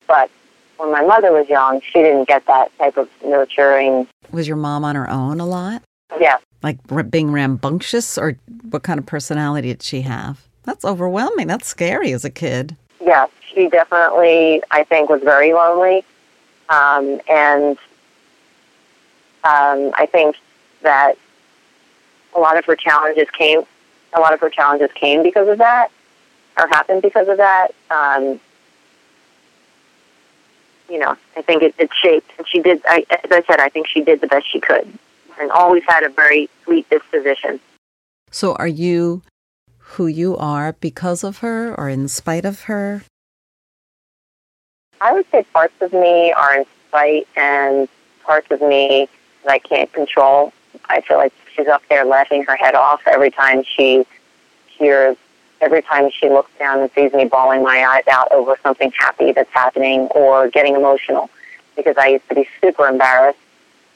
But 0.07 0.31
when 0.78 0.90
my 0.92 1.04
mother 1.04 1.32
was 1.32 1.49
young, 1.49 1.80
she 1.80 2.00
didn't 2.00 2.28
get 2.28 2.47
that 2.47 2.76
type 2.78 2.97
of 2.97 3.08
nurturing. 3.25 4.08
Was 4.32 4.49
your 4.49 4.56
mom 4.56 4.85
on 4.85 4.94
her 4.94 5.08
own 5.11 5.40
a 5.40 5.47
lot? 5.47 5.82
Yeah. 6.18 6.38
Like 6.62 6.78
being 7.11 7.30
rambunctious, 7.30 8.16
or 8.16 8.38
what 8.70 8.82
kind 8.82 8.99
of 8.99 9.06
personality 9.06 9.68
did 9.68 9.82
she 9.82 10.02
have? 10.02 10.47
That's 10.64 10.85
overwhelming. 10.85 11.47
That's 11.47 11.66
scary 11.66 12.12
as 12.12 12.25
a 12.25 12.30
kid. 12.30 12.76
Yes, 13.00 13.30
she 13.52 13.68
definitely, 13.68 14.62
I 14.70 14.85
think, 14.85 15.11
was 15.11 15.23
very 15.23 15.52
lonely. 15.52 16.04
Um, 16.68 17.20
and 17.28 17.78
um, 19.44 19.92
I 19.94 20.08
think 20.11 20.37
that 20.82 21.14
a 22.37 22.40
lot 22.40 22.58
of 22.58 22.64
her 22.66 22.76
challenges 22.76 23.28
came, 23.30 23.62
a 24.12 24.20
lot 24.20 24.35
of 24.35 24.40
her 24.40 24.50
challenges 24.50 24.90
came 24.94 25.23
because 25.23 25.49
of 25.49 25.58
that, 25.58 25.90
or 26.58 26.66
happened 26.68 27.02
because 27.02 27.28
of 27.28 27.37
that. 27.38 27.68
Um, 27.90 28.40
you 30.88 30.99
know, 30.99 31.16
I 31.37 31.42
think 31.42 31.62
it, 31.62 31.75
it 31.78 31.90
shaped, 32.02 32.30
and 32.38 32.47
she 32.49 32.61
did. 32.61 32.80
I, 32.87 33.04
as 33.25 33.30
I 33.30 33.42
said, 33.42 33.61
I 33.61 33.68
think 33.68 33.87
she 33.87 34.02
did 34.02 34.21
the 34.21 34.26
best 34.26 34.50
she 34.50 34.61
could, 34.61 34.87
and 35.40 35.50
always 35.50 35.83
had 35.87 36.02
a 36.02 36.09
very 36.09 36.49
sweet 36.64 36.88
disposition. 36.90 37.61
So, 38.30 38.54
are 38.54 38.68
you 38.68 39.23
who 39.78 40.07
you 40.07 40.37
are 40.37 40.75
because 40.75 41.25
of 41.25 41.38
her, 41.38 41.75
or 41.78 41.88
in 41.88 42.09
spite 42.09 42.45
of 42.45 42.62
her? 42.62 43.02
I 45.00 45.12
would 45.12 45.26
say 45.30 45.45
parts 45.52 45.80
of 45.80 45.92
me 45.92 46.33
are 46.33 46.61
in 46.61 46.64
spite, 46.88 47.28
and 47.37 47.88
parts 48.25 48.50
of 48.50 48.61
me 48.61 49.09
that 49.45 49.52
I 49.52 49.59
can't 49.59 49.92
control. 49.92 50.52
I 50.88 51.00
feel 51.02 51.18
like 51.18 51.33
she's 51.54 51.68
up 51.68 51.83
there 51.88 52.04
laughing 52.04 52.45
her 52.45 52.57
head 52.57 52.75
off 52.75 53.02
every 53.07 53.30
time 53.30 53.62
she 53.64 54.07
hears 54.66 55.16
every 55.60 55.82
time 55.82 56.10
she 56.10 56.28
looks 56.28 56.50
down 56.58 56.80
and 56.80 56.90
sees 56.92 57.12
me 57.12 57.24
bawling 57.24 57.62
my 57.62 57.84
eyes 57.84 58.06
out 58.10 58.30
over 58.32 58.56
something 58.62 58.92
happy 58.98 59.32
that's 59.32 59.50
happening 59.50 60.02
or 60.14 60.48
getting 60.48 60.74
emotional 60.76 61.30
because 61.76 61.96
I 61.96 62.08
used 62.08 62.28
to 62.28 62.34
be 62.34 62.48
super 62.60 62.86
embarrassed 62.86 63.38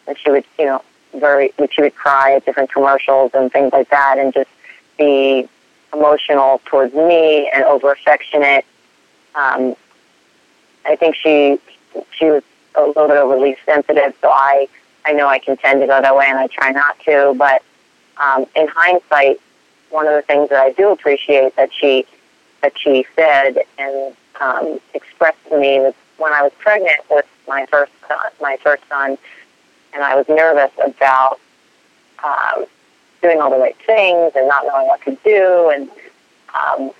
and 0.07 0.16
she 0.19 0.31
would, 0.31 0.45
you 0.59 0.66
know, 0.66 0.83
very, 1.14 1.52
she 1.71 1.83
would 1.83 1.95
cry 1.95 2.35
at 2.35 2.45
different 2.45 2.73
commercials 2.73 3.31
and 3.35 3.52
things 3.52 3.73
like 3.73 3.90
that 3.90 4.19
and 4.19 4.33
just 4.33 4.50
be 4.99 5.49
emotional 5.92 6.61
towards 6.64 6.95
me 6.95 7.50
and 7.52 7.64
over 7.64 7.92
affectionate. 7.92 8.64
Um, 9.35 9.76
I 10.85 10.97
think 10.97 11.16
she, 11.16 11.59
she 12.11 12.25
was 12.25 12.42
a 12.75 12.83
little 12.83 13.09
bit 13.09 13.16
overly 13.19 13.57
sensitive, 13.64 14.14
so 14.21 14.31
I, 14.31 14.69
I 15.04 15.12
know 15.12 15.28
I 15.28 15.38
can 15.38 15.57
tend 15.57 15.81
to 15.81 15.87
go 15.87 16.00
that 16.00 16.16
way 16.16 16.26
and 16.26 16.38
I 16.38 16.47
try 16.49 16.71
not 16.71 16.99
to, 17.00 17.35
but 17.37 17.62
um, 18.16 18.47
in 18.57 18.69
hindsight, 18.69 19.40
one 19.93 20.07
of 20.07 20.15
the 20.15 20.23
things 20.23 20.49
that 20.49 20.61
I 20.61 20.73
do 20.73 20.91
appreciate 20.91 21.55
that 21.57 21.71
she 21.73 22.07
that 22.63 22.79
she 22.79 23.05
said 23.15 23.59
and 23.79 24.17
um, 24.41 24.81
expressed 24.95 25.39
to 25.51 25.59
me 25.59 25.81
was 25.81 25.95
when 26.17 26.33
I 26.33 26.43
was 26.43 26.53
pregnant 26.59 27.01
with 27.11 27.27
my 27.49 27.67
first 27.67 27.93
son, 28.09 28.19
my 28.41 28.57
first 28.63 28.83
son, 28.89 29.19
and 29.93 30.03
I 30.03 30.15
was 30.15 30.29
nervous 30.29 30.71
about 30.83 31.41
um, 32.25 32.65
doing 33.21 33.41
all 33.41 33.51
the 33.51 33.59
right 33.59 33.77
things 33.85 34.33
and 34.37 34.49
not 34.49 34.65
knowing 34.65 34.87
what 34.87 35.03
to 35.03 35.19
do, 35.25 35.71
and 35.75 35.91
um, 36.55 36.91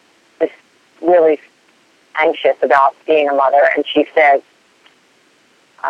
just 0.41 0.53
really 1.01 1.39
anxious 2.17 2.57
about 2.63 2.95
being 3.07 3.29
a 3.29 3.35
mother. 3.35 3.69
And 3.77 3.87
she 3.87 4.07
said, 4.15 4.43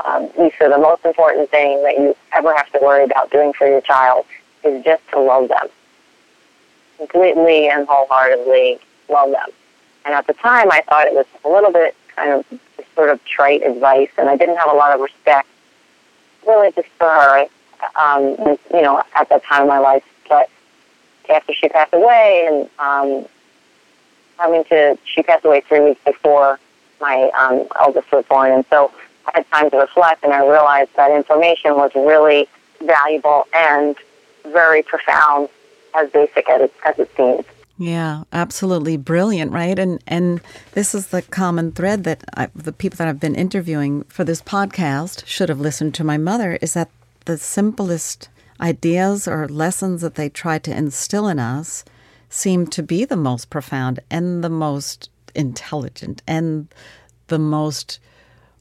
um, 0.05 0.31
Lisa, 0.39 0.69
the 0.69 0.79
most 0.79 1.05
important 1.05 1.51
thing 1.51 1.83
that 1.83 1.97
you 1.97 2.15
ever 2.33 2.55
have 2.55 2.71
to 2.73 2.79
worry 2.83 3.05
about 3.05 3.31
doing 3.31 3.53
for 3.55 3.67
your 3.67 3.81
child 3.81 4.27
is 4.65 4.85
just 4.85 5.03
to 5.13 5.21
love 5.21 5.49
them 5.49 5.69
completely 6.99 7.69
and 7.69 7.87
wholeheartedly 7.89 8.79
love 9.09 9.31
them. 9.31 9.51
And 10.05 10.15
at 10.15 10.27
the 10.27 10.35
time, 10.35 10.71
I 10.71 10.83
thought 10.89 11.07
it 11.07 11.15
was 11.15 11.27
a 11.45 11.49
little 11.49 11.73
bit 11.73 11.95
kind 12.15 12.33
of 12.33 12.61
sort 12.95 13.11
of 13.11 13.25
trite 13.25 13.63
advice, 13.63 14.11
and 14.19 14.29
I 14.29 14.37
didn't 14.37 14.57
have 14.57 14.71
a 14.71 14.75
lot 14.75 14.95
of 14.95 15.01
respect, 15.01 15.49
really, 16.47 16.73
just 16.73 16.89
for 16.99 17.09
her, 17.09 17.47
um, 18.01 18.37
you 18.73 18.83
know, 18.83 19.03
at 19.15 19.29
that 19.29 19.45
time 19.45 19.63
of 19.63 19.69
my 19.69 19.79
life. 19.79 20.05
But 20.29 20.51
after 21.31 21.55
she 21.55 21.69
passed 21.69 21.95
away, 21.95 22.47
and 22.49 22.69
um, 22.79 23.27
coming 24.37 24.65
to, 24.65 24.99
she 25.05 25.23
passed 25.23 25.45
away 25.45 25.63
three 25.63 25.81
weeks 25.81 26.01
before 26.05 26.59
my 27.01 27.31
um, 27.39 27.67
eldest 27.81 28.11
was 28.13 28.25
born, 28.27 28.53
and 28.53 28.65
so 28.71 28.93
I 29.27 29.31
had 29.37 29.51
time 29.51 29.71
to 29.71 29.79
reflect, 29.79 30.25
and 30.25 30.33
I 30.33 30.47
realized 30.47 30.91
that 30.97 31.11
information 31.11 31.77
was 31.77 31.93
really 31.95 32.49
valuable 32.81 33.47
and 33.55 33.97
very 34.45 34.83
profound 34.83 35.49
as 35.95 36.11
basic 36.11 36.49
as 36.49 36.63
it, 36.63 36.73
as 36.85 36.99
it 36.99 37.11
seems. 37.17 37.45
Yeah, 37.79 38.25
absolutely 38.33 38.97
brilliant, 38.97 39.51
right? 39.51 39.79
And 39.79 40.03
and 40.07 40.41
this 40.73 40.95
is 40.95 41.09
the 41.09 41.23
common 41.23 41.73
thread 41.73 42.05
that 42.05 42.23
I, 42.37 42.49
the 42.55 42.73
people 42.73 42.99
that 42.99 43.09
I've 43.09 43.19
been 43.19 43.35
interviewing 43.35 44.05
for 44.05 44.25
this 44.25 44.43
podcast 44.43 45.27
should 45.27 45.49
have 45.49 45.61
listened 45.61 45.95
to 45.95 46.05
my 46.05 46.19
mother 46.19 46.59
is 46.61 46.75
that 46.75 46.91
the 47.25 47.39
simplest 47.39 48.29
ideas 48.61 49.27
or 49.27 49.49
lessons 49.49 50.03
that 50.03 50.15
they 50.15 50.29
try 50.29 50.59
to 50.59 50.77
instill 50.77 51.27
in 51.29 51.39
us 51.39 51.85
seem 52.29 52.67
to 52.67 52.83
be 52.83 53.05
the 53.05 53.17
most 53.17 53.51
profound 53.51 54.01
and 54.11 54.45
the 54.45 54.51
most 54.51 55.11
intelligent 55.35 56.23
and 56.27 56.69
the 57.29 57.39
most 57.39 57.99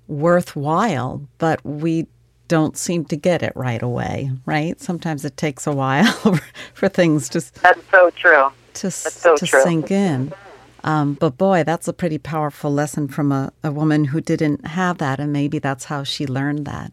worthwhile, 0.08 1.22
but 1.38 1.64
we 1.66 2.08
don't 2.52 2.76
seem 2.76 3.06
to 3.06 3.16
get 3.16 3.42
it 3.42 3.54
right 3.56 3.82
away, 3.82 4.30
right? 4.46 4.78
Sometimes 4.82 5.24
it 5.24 5.38
takes 5.38 5.66
a 5.66 5.72
while 5.72 6.12
for 6.74 6.90
things 6.90 7.30
to 7.30 7.40
that's 7.62 7.80
so 7.90 8.10
true 8.10 8.52
to 8.74 8.92
so 8.92 9.38
to 9.38 9.48
true. 9.48 9.64
sink 9.64 9.90
in. 9.90 10.34
Um, 10.84 11.14
but 11.14 11.38
boy, 11.38 11.64
that's 11.64 11.88
a 11.88 11.94
pretty 11.94 12.18
powerful 12.18 12.70
lesson 12.70 13.08
from 13.08 13.32
a, 13.32 13.54
a 13.64 13.72
woman 13.72 14.04
who 14.06 14.20
didn't 14.20 14.68
have 14.68 14.98
that, 14.98 15.22
and 15.22 15.32
maybe 15.32 15.60
that's 15.60 15.86
how 15.86 16.04
she 16.04 16.28
learned 16.28 16.66
that. 16.66 16.92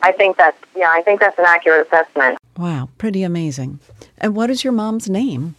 I 0.00 0.12
think 0.12 0.38
that's 0.38 0.56
yeah, 0.74 0.88
I 0.88 1.02
think 1.02 1.20
that's 1.20 1.38
an 1.38 1.44
accurate 1.46 1.88
assessment. 1.88 2.38
Wow, 2.56 2.88
pretty 2.96 3.22
amazing. 3.22 3.80
And 4.16 4.34
what 4.34 4.48
is 4.48 4.64
your 4.64 4.72
mom's 4.72 5.10
name? 5.10 5.56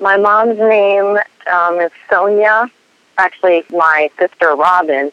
My 0.00 0.16
mom's 0.16 0.58
name 0.58 1.18
um, 1.52 1.78
is 1.78 1.90
Sonia. 2.08 2.70
Actually, 3.18 3.64
my 3.68 4.10
sister 4.18 4.56
Robin 4.56 5.12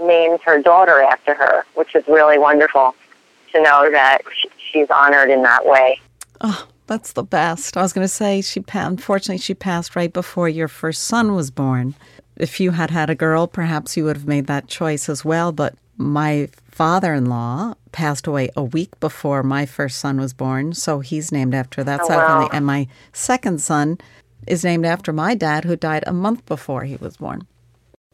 named 0.00 0.40
her 0.44 0.60
daughter 0.60 1.00
after 1.00 1.34
her, 1.34 1.64
which 1.74 1.94
is 1.94 2.06
really 2.08 2.38
wonderful 2.38 2.94
to 3.52 3.62
know 3.62 3.90
that 3.90 4.22
she's 4.58 4.88
honored 4.90 5.30
in 5.30 5.42
that 5.42 5.66
way. 5.66 6.00
Oh, 6.40 6.66
that's 6.86 7.12
the 7.12 7.22
best. 7.22 7.76
I 7.76 7.82
was 7.82 7.92
going 7.92 8.04
to 8.04 8.12
say 8.12 8.40
she 8.40 8.64
unfortunately 8.72 9.38
she 9.38 9.54
passed 9.54 9.96
right 9.96 10.12
before 10.12 10.48
your 10.48 10.68
first 10.68 11.04
son 11.04 11.34
was 11.34 11.50
born. 11.50 11.94
If 12.36 12.60
you 12.60 12.72
had 12.72 12.90
had 12.90 13.08
a 13.08 13.14
girl, 13.14 13.46
perhaps 13.46 13.96
you 13.96 14.04
would 14.04 14.16
have 14.16 14.26
made 14.26 14.46
that 14.46 14.68
choice 14.68 15.08
as 15.08 15.24
well, 15.24 15.52
but 15.52 15.74
my 15.96 16.48
father-in-law 16.70 17.74
passed 17.92 18.26
away 18.26 18.50
a 18.54 18.62
week 18.62 19.00
before 19.00 19.42
my 19.42 19.64
first 19.64 19.98
son 19.98 20.20
was 20.20 20.34
born, 20.34 20.74
so 20.74 21.00
he's 21.00 21.32
named 21.32 21.54
after 21.54 21.82
that 21.82 22.00
oh, 22.02 22.08
side 22.08 22.16
wow. 22.16 22.26
family. 22.26 22.48
And 22.52 22.66
my 22.66 22.88
second 23.14 23.62
son 23.62 23.98
is 24.46 24.62
named 24.62 24.84
after 24.84 25.12
my 25.12 25.34
dad, 25.34 25.64
who 25.64 25.76
died 25.76 26.04
a 26.06 26.12
month 26.12 26.44
before 26.44 26.84
he 26.84 26.96
was 26.96 27.16
born. 27.16 27.46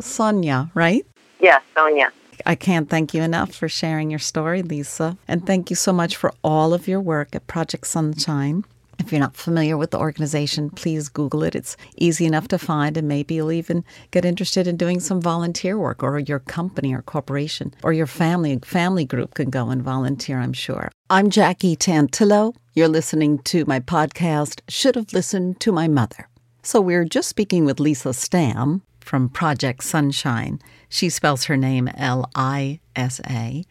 Sonia, 0.01 0.71
right? 0.75 1.05
Yes, 1.43 1.61
Sonia. 1.77 2.13
I 2.47 2.55
can't 2.55 2.89
thank 2.89 3.13
you 3.13 3.23
enough 3.23 3.53
for 3.53 3.69
sharing 3.69 4.11
your 4.11 4.19
story, 4.19 4.63
Lisa. 4.63 5.19
And 5.29 5.45
thank 5.47 5.71
you 5.71 5.77
so 5.77 5.93
much 5.93 6.17
for 6.17 6.33
all 6.43 6.73
of 6.73 6.89
your 6.89 7.01
work 7.01 7.35
at 7.35 7.47
Project 7.47 7.87
Sunshine. 7.87 8.65
If 8.99 9.11
you're 9.11 9.21
not 9.21 9.37
familiar 9.37 9.77
with 9.77 9.91
the 9.91 9.99
organization, 9.99 10.71
please 10.71 11.09
Google 11.09 11.43
it. 11.43 11.57
It's 11.57 11.77
easy 11.97 12.25
enough 12.25 12.47
to 12.49 12.59
find, 12.59 12.97
and 12.97 13.09
maybe 13.09 13.35
you'll 13.35 13.51
even 13.51 13.85
get 14.13 14.25
interested 14.25 14.69
in 14.69 14.77
doing 14.77 15.01
some 15.01 15.21
volunteer 15.21 15.77
work, 15.77 16.03
or 16.05 16.21
your 16.21 16.39
company 16.39 16.95
or 16.95 17.03
corporation 17.03 17.75
or 17.83 17.93
your 17.93 18.07
family 18.07 18.59
family 18.63 19.05
group 19.05 19.35
can 19.35 19.51
go 19.51 19.71
and 19.71 19.83
volunteer, 19.83 20.39
I'm 20.39 20.53
sure. 20.53 20.91
I'm 21.11 21.31
Jackie 21.31 21.75
Tantillo. 21.75 22.55
You're 22.75 22.87
listening 22.87 23.39
to 23.41 23.65
my 23.65 23.81
podcast, 23.81 24.61
Should 24.69 24.95
Have 24.95 25.13
Listened 25.13 25.59
to 25.61 25.73
My 25.73 25.89
Mother. 25.89 26.29
So 26.63 26.81
we're 26.81 27.05
just 27.05 27.29
speaking 27.29 27.65
with 27.65 27.81
Lisa 27.81 28.11
Stamm 28.11 28.83
from 29.01 29.29
Project 29.29 29.83
Sunshine. 29.83 30.61
She 30.93 31.09
spells 31.09 31.45
her 31.45 31.57
name 31.57 31.89
L 31.97 32.31
I 32.35 32.79
S 32.95 33.19
A. 33.27 33.65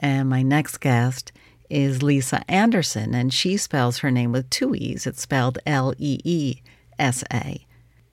And 0.00 0.28
my 0.28 0.42
next 0.42 0.78
guest 0.78 1.30
is 1.70 2.02
Lisa 2.02 2.42
Anderson, 2.50 3.14
and 3.14 3.32
she 3.32 3.56
spells 3.56 3.98
her 3.98 4.10
name 4.10 4.32
with 4.32 4.50
two 4.50 4.74
E's. 4.74 5.06
It's 5.06 5.22
spelled 5.22 5.60
L 5.64 5.94
E 5.96 6.18
E 6.24 6.56
S 6.98 7.22
A. 7.32 7.64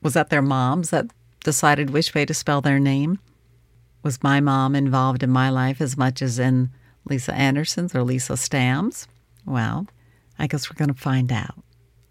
Was 0.04 0.14
that 0.14 0.30
their 0.30 0.44
moms 0.44 0.92
that 0.92 1.08
decided 1.44 1.90
which 1.90 2.14
way 2.14 2.26
to 2.26 2.34
spell 2.36 2.62
their 2.62 2.80
name? 2.80 3.18
Was 4.04 4.22
my 4.22 4.40
mom 4.40 4.76
involved 4.76 5.24
in 5.24 5.32
my 5.32 5.50
life 5.50 5.82
as 5.82 5.98
much 5.98 6.22
as 6.22 6.38
in 6.38 6.70
Lisa 7.10 7.34
Anderson's 7.34 7.96
or 7.96 8.04
Lisa 8.04 8.38
Stamm's? 8.38 9.08
Well, 9.48 9.88
I 10.38 10.46
guess 10.46 10.70
we're 10.70 10.78
going 10.78 10.94
to 10.94 11.02
find 11.02 11.32
out. 11.32 11.56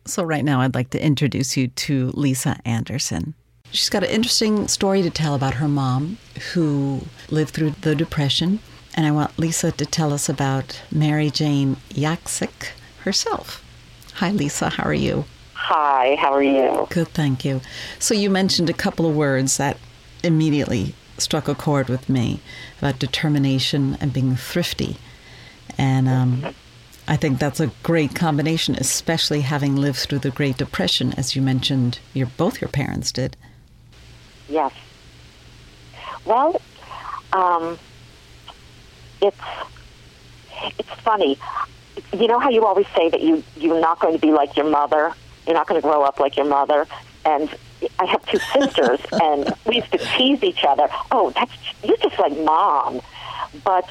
So, 0.06 0.24
right 0.24 0.44
now, 0.44 0.60
I'd 0.60 0.74
like 0.74 0.90
to 0.90 1.06
introduce 1.06 1.56
you 1.56 1.68
to 1.68 2.10
Lisa 2.14 2.58
Anderson. 2.64 3.36
She's 3.72 3.88
got 3.88 4.04
an 4.04 4.10
interesting 4.10 4.68
story 4.68 5.00
to 5.00 5.08
tell 5.08 5.34
about 5.34 5.54
her 5.54 5.66
mom 5.66 6.18
who 6.52 7.06
lived 7.30 7.54
through 7.54 7.70
the 7.80 7.94
Depression. 7.94 8.60
And 8.94 9.06
I 9.06 9.10
want 9.10 9.38
Lisa 9.38 9.72
to 9.72 9.86
tell 9.86 10.12
us 10.12 10.28
about 10.28 10.82
Mary 10.92 11.30
Jane 11.30 11.76
Yaksik 11.88 12.72
herself. 13.04 13.64
Hi, 14.16 14.30
Lisa. 14.30 14.68
How 14.68 14.84
are 14.84 14.92
you? 14.92 15.24
Hi, 15.54 16.16
how 16.16 16.34
are 16.34 16.42
you? 16.42 16.86
Good, 16.90 17.08
thank 17.08 17.46
you. 17.46 17.62
So, 17.98 18.12
you 18.12 18.28
mentioned 18.28 18.68
a 18.68 18.74
couple 18.74 19.08
of 19.08 19.16
words 19.16 19.56
that 19.56 19.78
immediately 20.22 20.94
struck 21.16 21.48
a 21.48 21.54
chord 21.54 21.88
with 21.88 22.10
me 22.10 22.40
about 22.78 22.98
determination 22.98 23.96
and 24.02 24.12
being 24.12 24.36
thrifty. 24.36 24.98
And 25.78 26.08
um, 26.08 26.54
I 27.08 27.16
think 27.16 27.38
that's 27.38 27.60
a 27.60 27.70
great 27.82 28.14
combination, 28.14 28.74
especially 28.74 29.40
having 29.40 29.76
lived 29.76 30.00
through 30.00 30.18
the 30.18 30.30
Great 30.30 30.58
Depression, 30.58 31.14
as 31.14 31.34
you 31.34 31.40
mentioned, 31.40 32.00
your 32.12 32.26
both 32.36 32.60
your 32.60 32.68
parents 32.68 33.10
did. 33.10 33.34
Yes. 34.48 34.72
Well, 36.24 36.60
um, 37.32 37.78
it's 39.20 39.36
it's 40.78 40.90
funny. 41.00 41.38
You 42.12 42.26
know 42.26 42.38
how 42.38 42.50
you 42.50 42.64
always 42.64 42.86
say 42.94 43.08
that 43.10 43.20
you 43.20 43.42
you're 43.56 43.80
not 43.80 44.00
going 44.00 44.14
to 44.14 44.20
be 44.20 44.32
like 44.32 44.56
your 44.56 44.68
mother. 44.68 45.12
You're 45.46 45.54
not 45.54 45.66
going 45.66 45.80
to 45.80 45.86
grow 45.86 46.02
up 46.02 46.20
like 46.20 46.36
your 46.36 46.46
mother. 46.46 46.86
And 47.24 47.48
I 47.98 48.04
have 48.06 48.24
two 48.26 48.38
sisters, 48.52 49.00
and 49.12 49.52
we 49.66 49.76
used 49.76 49.92
to 49.92 49.98
tease 49.98 50.42
each 50.42 50.64
other. 50.64 50.88
Oh, 51.10 51.30
that's 51.30 51.52
you're 51.82 51.96
just 51.96 52.18
like 52.18 52.36
mom. 52.38 53.00
But 53.64 53.88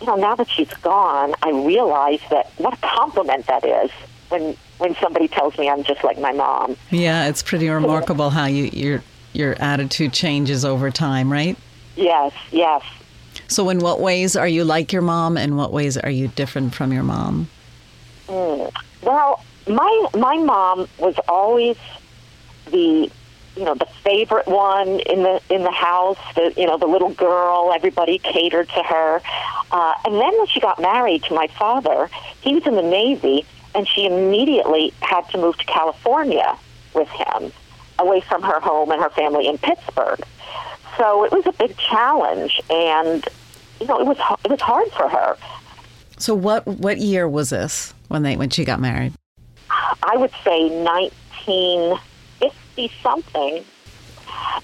you 0.00 0.06
know, 0.06 0.16
now 0.16 0.34
that 0.34 0.48
she's 0.48 0.72
gone, 0.74 1.34
I 1.42 1.50
realize 1.50 2.20
that 2.30 2.50
what 2.58 2.74
a 2.74 2.76
compliment 2.78 3.46
that 3.46 3.64
is 3.64 3.90
when 4.28 4.56
when 4.78 4.94
somebody 4.96 5.28
tells 5.28 5.56
me 5.58 5.68
I'm 5.68 5.84
just 5.84 6.02
like 6.04 6.18
my 6.18 6.32
mom. 6.32 6.76
Yeah, 6.90 7.28
it's 7.28 7.42
pretty 7.42 7.68
remarkable 7.68 8.30
how 8.30 8.46
you 8.46 8.64
your 8.72 9.02
your 9.32 9.54
attitude 9.60 10.12
changes 10.12 10.64
over 10.64 10.90
time, 10.90 11.32
right? 11.32 11.56
Yes, 11.96 12.32
yes. 12.50 12.82
So, 13.48 13.68
in 13.68 13.80
what 13.80 14.00
ways 14.00 14.36
are 14.36 14.48
you 14.48 14.64
like 14.64 14.92
your 14.92 15.02
mom, 15.02 15.36
and 15.36 15.56
what 15.56 15.72
ways 15.72 15.96
are 15.96 16.10
you 16.10 16.28
different 16.28 16.74
from 16.74 16.92
your 16.92 17.02
mom? 17.02 17.48
Mm. 18.28 18.72
Well, 19.02 19.42
my 19.68 20.08
my 20.14 20.36
mom 20.36 20.88
was 20.98 21.14
always 21.28 21.76
the 22.70 23.10
you 23.56 23.64
know 23.64 23.74
the 23.74 23.86
favorite 24.02 24.46
one 24.46 25.00
in 25.00 25.22
the 25.22 25.40
in 25.50 25.62
the 25.62 25.70
house 25.70 26.18
the 26.34 26.52
you 26.56 26.66
know 26.66 26.78
the 26.78 26.86
little 26.86 27.10
girl 27.10 27.72
everybody 27.74 28.18
catered 28.18 28.68
to 28.70 28.82
her 28.82 29.20
uh, 29.70 29.94
and 30.04 30.14
then 30.14 30.38
when 30.38 30.46
she 30.46 30.60
got 30.60 30.80
married 30.80 31.22
to 31.24 31.34
my 31.34 31.46
father 31.58 32.08
he 32.40 32.54
was 32.54 32.66
in 32.66 32.74
the 32.74 32.82
navy 32.82 33.44
and 33.74 33.86
she 33.86 34.06
immediately 34.06 34.92
had 35.00 35.28
to 35.28 35.38
move 35.38 35.56
to 35.58 35.64
california 35.64 36.56
with 36.94 37.08
him 37.08 37.52
away 38.02 38.20
from 38.20 38.42
her 38.42 38.60
home 38.60 38.90
and 38.90 39.00
her 39.00 39.10
family 39.10 39.46
in 39.46 39.58
pittsburgh 39.58 40.20
so 40.98 41.24
it 41.24 41.32
was 41.32 41.46
a 41.46 41.52
big 41.52 41.76
challenge 41.76 42.60
and 42.70 43.26
you 43.80 43.86
know 43.86 43.98
it 43.98 44.06
was 44.06 44.18
it 44.44 44.50
was 44.50 44.60
hard 44.60 44.88
for 44.92 45.08
her 45.08 45.36
so 46.18 46.34
what 46.34 46.66
what 46.66 46.98
year 46.98 47.28
was 47.28 47.50
this 47.50 47.94
when 48.08 48.22
they 48.22 48.36
when 48.36 48.50
she 48.50 48.64
got 48.64 48.80
married 48.80 49.12
i 50.02 50.16
would 50.16 50.32
say 50.44 50.68
nineteen 50.82 51.98
fifty 52.74 52.92
something. 53.02 53.64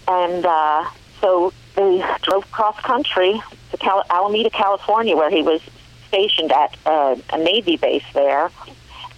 And 0.06 0.46
uh, 0.46 0.86
so 1.20 1.52
they 1.76 2.04
drove 2.22 2.50
cross 2.50 2.78
country 2.80 3.40
to 3.70 3.76
Cal- 3.76 4.04
Alameda, 4.10 4.50
California, 4.50 5.16
where 5.16 5.30
he 5.30 5.42
was 5.42 5.60
stationed 6.08 6.52
at 6.52 6.76
uh, 6.86 7.16
a 7.32 7.38
Navy 7.38 7.76
base 7.76 8.04
there. 8.14 8.50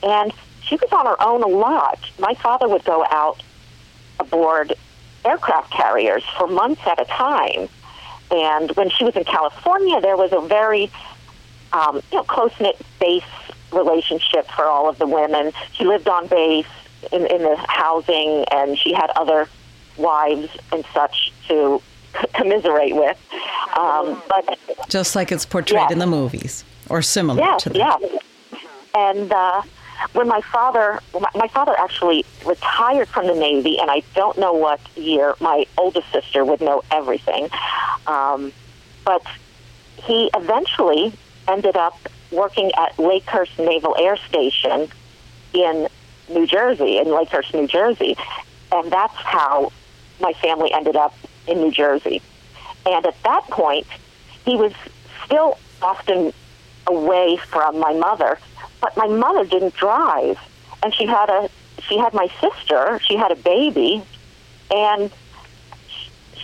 And 0.02 0.32
she 0.62 0.76
was 0.76 0.90
on 0.92 1.06
her 1.06 1.22
own 1.22 1.42
a 1.42 1.46
lot. 1.46 1.98
My 2.18 2.34
father 2.34 2.68
would 2.68 2.84
go 2.84 3.04
out 3.10 3.42
aboard 4.20 4.74
aircraft 5.24 5.70
carriers 5.70 6.24
for 6.38 6.46
months 6.46 6.82
at 6.86 7.00
a 7.00 7.04
time. 7.04 7.68
And 8.30 8.70
when 8.72 8.90
she 8.90 9.04
was 9.04 9.16
in 9.16 9.24
California, 9.24 10.00
there 10.00 10.16
was 10.16 10.32
a 10.32 10.40
very 10.40 10.90
um, 11.72 11.96
you 12.10 12.18
know, 12.18 12.24
close 12.24 12.52
knit 12.60 12.80
base 13.00 13.24
relationship 13.72 14.48
for 14.50 14.64
all 14.64 14.88
of 14.88 14.98
the 14.98 15.06
women. 15.06 15.52
She 15.72 15.84
lived 15.84 16.08
on 16.08 16.26
base 16.26 16.66
in, 17.12 17.26
in 17.26 17.42
the 17.42 17.56
housing, 17.68 18.44
and 18.50 18.78
she 18.78 18.92
had 18.92 19.10
other 19.16 19.48
wives 19.96 20.48
and 20.72 20.84
such 20.92 21.32
to 21.48 21.82
commiserate 22.34 22.94
with. 22.94 23.18
Um, 23.76 24.22
but 24.28 24.58
just 24.88 25.14
like 25.14 25.30
it's 25.32 25.46
portrayed 25.46 25.82
yes. 25.82 25.92
in 25.92 25.98
the 25.98 26.06
movies, 26.06 26.64
or 26.88 27.02
similar 27.02 27.40
yes, 27.40 27.62
to 27.62 27.70
that. 27.70 27.78
Yeah, 27.78 28.58
and 28.94 29.32
uh, 29.32 29.62
when 30.12 30.28
my 30.28 30.40
father, 30.40 31.00
my 31.34 31.48
father 31.48 31.74
actually 31.78 32.24
retired 32.46 33.08
from 33.08 33.26
the 33.26 33.34
Navy, 33.34 33.78
and 33.78 33.90
I 33.90 34.02
don't 34.14 34.38
know 34.38 34.52
what 34.52 34.80
year. 34.96 35.34
My 35.40 35.66
oldest 35.76 36.10
sister 36.12 36.44
would 36.44 36.60
know 36.60 36.82
everything, 36.90 37.48
um, 38.06 38.52
but 39.04 39.24
he 39.96 40.30
eventually 40.34 41.12
ended 41.48 41.76
up 41.76 41.98
working 42.30 42.70
at 42.76 42.96
Lakehurst 42.96 43.58
Naval 43.58 43.96
Air 43.98 44.16
Station 44.16 44.88
in 45.52 45.88
New 46.28 46.46
Jersey, 46.46 46.98
in 46.98 47.06
Lakehurst, 47.06 47.52
New 47.54 47.66
Jersey. 47.66 48.16
And 48.72 48.90
that's 48.90 49.16
how 49.16 49.72
my 50.20 50.32
family 50.34 50.72
ended 50.72 50.96
up 50.96 51.14
in 51.46 51.58
New 51.58 51.72
Jersey. 51.72 52.22
And 52.86 53.04
at 53.04 53.20
that 53.24 53.44
point, 53.48 53.86
he 54.44 54.56
was 54.56 54.72
still 55.24 55.58
often 55.82 56.32
away 56.86 57.36
from 57.36 57.78
my 57.78 57.92
mother, 57.92 58.38
but 58.80 58.96
my 58.96 59.06
mother 59.06 59.44
didn't 59.44 59.74
drive. 59.74 60.38
And 60.82 60.94
she 60.94 61.06
had 61.06 61.28
a 61.28 61.50
she 61.88 61.98
had 61.98 62.14
my 62.14 62.28
sister, 62.40 63.00
she 63.06 63.16
had 63.16 63.32
a 63.32 63.36
baby, 63.36 64.02
and 64.70 65.10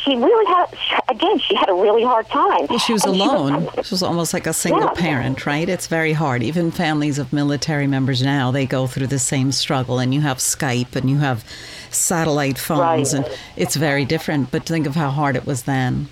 she 0.07 0.15
really 0.15 0.47
had, 0.47 0.67
again, 1.09 1.39
she 1.41 1.55
had 1.57 1.69
a 1.69 1.75
really 1.75 2.05
hard 2.05 2.29
time. 2.29 2.67
Well, 2.69 2.79
she 2.79 2.93
was 2.93 3.05
and 3.05 3.17
alone. 3.17 3.61
She 3.61 3.77
was, 3.77 3.87
she 3.87 3.95
was 3.95 4.03
almost 4.03 4.33
like 4.33 4.47
a 4.47 4.53
single 4.53 4.83
yeah. 4.83 4.93
parent, 4.93 5.47
right? 5.47 5.69
It's 5.69 5.89
very 5.89 6.13
hard. 6.13 6.45
Even 6.45 6.71
families 6.71 7.19
of 7.19 7.33
military 7.33 7.89
members 7.89 8.23
now, 8.23 8.53
they 8.53 8.67
go 8.67 8.87
through 8.87 9.09
the 9.09 9.19
same 9.19 9.51
struggle. 9.51 9.99
And 9.99 10.15
you 10.15 10.21
have 10.21 10.39
Skype 10.39 10.95
and 10.95 11.11
you 11.11 11.19
have 11.19 11.45
satellite 11.91 12.57
phones, 12.57 13.15
right. 13.15 13.27
and 13.27 13.39
it's 13.57 13.75
very 13.75 14.05
different. 14.05 14.53
But 14.53 14.65
think 14.65 14.87
of 14.87 14.95
how 14.95 15.11
hard 15.11 15.35
it 15.35 15.45
was 15.45 15.65
then. 15.65 16.09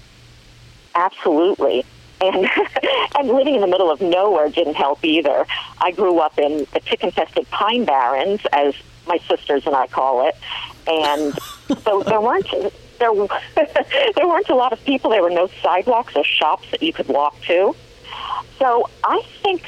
Absolutely. 0.97 1.85
And, 2.29 2.49
and 3.19 3.29
living 3.29 3.55
in 3.55 3.61
the 3.61 3.67
middle 3.67 3.91
of 3.91 4.01
nowhere 4.01 4.49
didn't 4.49 4.75
help 4.75 5.05
either. 5.05 5.47
I 5.81 5.91
grew 5.91 6.19
up 6.19 6.39
in 6.39 6.67
the 6.73 6.81
tick-infested 6.81 7.51
pine 7.51 7.85
barrens, 7.85 8.41
as 8.53 8.75
my 9.07 9.19
sisters 9.29 9.67
and 9.67 9.75
I 9.75 9.87
call 9.87 10.27
it, 10.29 10.35
and 10.87 11.39
so 11.85 12.03
there 12.03 12.21
weren't 12.21 12.49
there 12.99 13.13
there 14.17 14.27
weren't 14.27 14.49
a 14.49 14.55
lot 14.55 14.73
of 14.73 14.83
people. 14.85 15.11
There 15.11 15.23
were 15.23 15.31
no 15.31 15.49
sidewalks 15.63 16.17
or 16.17 16.25
shops 16.25 16.71
that 16.71 16.83
you 16.83 16.93
could 16.93 17.09
walk 17.09 17.41
to. 17.43 17.75
So 18.59 18.89
I 19.03 19.23
think 19.43 19.63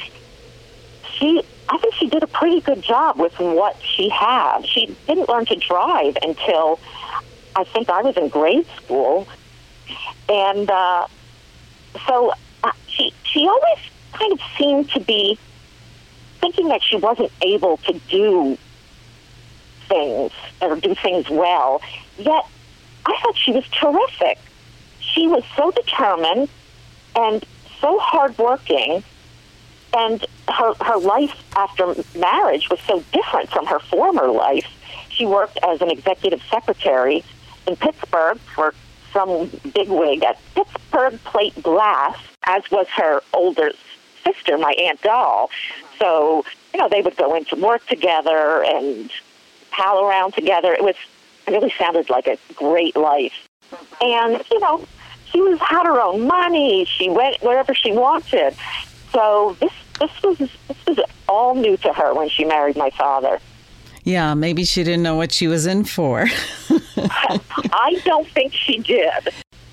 she 1.17 1.43
I 1.69 1.77
think 1.77 1.93
she 1.95 2.07
did 2.07 2.23
a 2.23 2.27
pretty 2.27 2.61
good 2.61 2.81
job 2.81 3.19
with 3.19 3.37
what 3.39 3.75
she 3.81 4.09
had. 4.09 4.65
She 4.65 4.95
didn't 5.07 5.27
learn 5.29 5.45
to 5.47 5.55
drive 5.55 6.17
until 6.21 6.79
I 7.55 7.63
think 7.65 7.89
I 7.89 8.01
was 8.01 8.15
in 8.17 8.29
grade 8.29 8.67
school, 8.77 9.27
and 10.29 10.69
uh, 10.69 11.07
so 12.07 12.33
she 12.97 13.13
she 13.23 13.47
always 13.47 13.79
kind 14.13 14.33
of 14.33 14.39
seemed 14.57 14.89
to 14.91 14.99
be 14.99 15.37
thinking 16.39 16.67
that 16.69 16.81
she 16.83 16.97
wasn't 16.97 17.31
able 17.41 17.77
to 17.77 17.93
do 18.09 18.57
things 19.87 20.31
or 20.61 20.75
do 20.75 20.95
things 20.95 21.29
well. 21.29 21.81
Yet 22.17 22.45
I 23.05 23.19
thought 23.21 23.37
she 23.37 23.51
was 23.51 23.65
terrific. 23.69 24.37
She 24.99 25.27
was 25.27 25.43
so 25.55 25.71
determined 25.71 26.49
and 27.15 27.43
so 27.79 27.99
hardworking, 27.99 29.03
and 29.95 30.25
her 30.49 30.73
her 30.81 30.97
life 30.97 31.35
after 31.55 31.95
marriage 32.17 32.69
was 32.69 32.79
so 32.81 33.03
different 33.13 33.49
from 33.49 33.65
her 33.67 33.79
former 33.79 34.27
life. 34.27 34.67
She 35.09 35.25
worked 35.25 35.57
as 35.63 35.81
an 35.81 35.89
executive 35.89 36.41
secretary 36.49 37.23
in 37.67 37.75
Pittsburgh 37.75 38.39
for 38.53 38.73
some 39.17 39.49
bigwig 39.73 40.23
at 40.23 40.37
Pittsburgh 40.53 41.19
Plate 41.23 41.61
Glass, 41.63 42.17
as 42.43 42.69
was 42.69 42.87
her 42.95 43.21
older 43.33 43.71
sister, 44.23 44.57
my 44.57 44.73
Aunt 44.73 45.01
Doll. 45.01 45.49
So, 45.97 46.45
you 46.73 46.79
know, 46.79 46.87
they 46.87 47.01
would 47.01 47.17
go 47.17 47.35
into 47.35 47.55
work 47.55 47.85
together 47.87 48.63
and 48.63 49.09
pal 49.71 50.05
around 50.05 50.33
together. 50.33 50.71
It 50.73 50.83
was 50.83 50.95
it 51.47 51.51
really 51.51 51.73
sounded 51.79 52.09
like 52.09 52.27
a 52.27 52.37
great 52.55 52.95
life. 52.95 53.47
And, 54.01 54.43
you 54.51 54.59
know, 54.59 54.85
she 55.31 55.41
was 55.41 55.59
had 55.59 55.85
her 55.85 55.99
own 55.99 56.27
money. 56.27 56.85
She 56.85 57.09
went 57.09 57.41
wherever 57.41 57.73
she 57.73 57.91
wanted. 57.91 58.55
So 59.11 59.57
this 59.59 59.71
this 59.99 60.11
was 60.23 60.37
this 60.37 60.85
was 60.85 60.99
all 61.27 61.55
new 61.55 61.75
to 61.77 61.91
her 61.93 62.13
when 62.13 62.29
she 62.29 62.45
married 62.45 62.77
my 62.77 62.91
father. 62.91 63.39
Yeah, 64.03 64.35
maybe 64.35 64.63
she 64.63 64.83
didn't 64.83 65.03
know 65.03 65.15
what 65.15 65.31
she 65.31 65.47
was 65.47 65.65
in 65.65 65.83
for. 65.83 66.27
I 67.71 68.01
don't 68.03 68.27
think 68.29 68.53
she 68.53 68.79
did. 68.79 69.29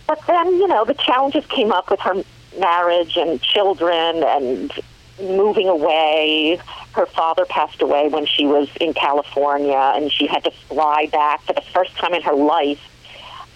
But 0.07 0.21
then, 0.27 0.47
you 0.57 0.69
know, 0.69 0.85
the 0.85 0.95
challenges 0.95 1.47
came 1.47 1.73
up 1.73 1.91
with 1.91 2.01
her 2.01 2.23
marriage 2.59 3.17
and 3.17 3.41
children 3.41 4.23
and 4.23 4.73
moving 5.21 5.69
away. 5.69 6.61
Her 6.93 7.07
father 7.07 7.45
passed 7.47 7.81
away 7.81 8.09
when 8.09 8.27
she 8.27 8.47
was 8.47 8.69
in 8.81 8.95
California, 8.95 9.93
and 9.95 10.13
she 10.13 10.27
had 10.27 10.45
to 10.45 10.51
fly 10.51 11.07
back 11.07 11.43
for 11.43 11.53
the 11.53 11.63
first 11.73 11.97
time 11.97 12.15
in 12.15 12.23
her 12.23 12.35
life. 12.35 12.81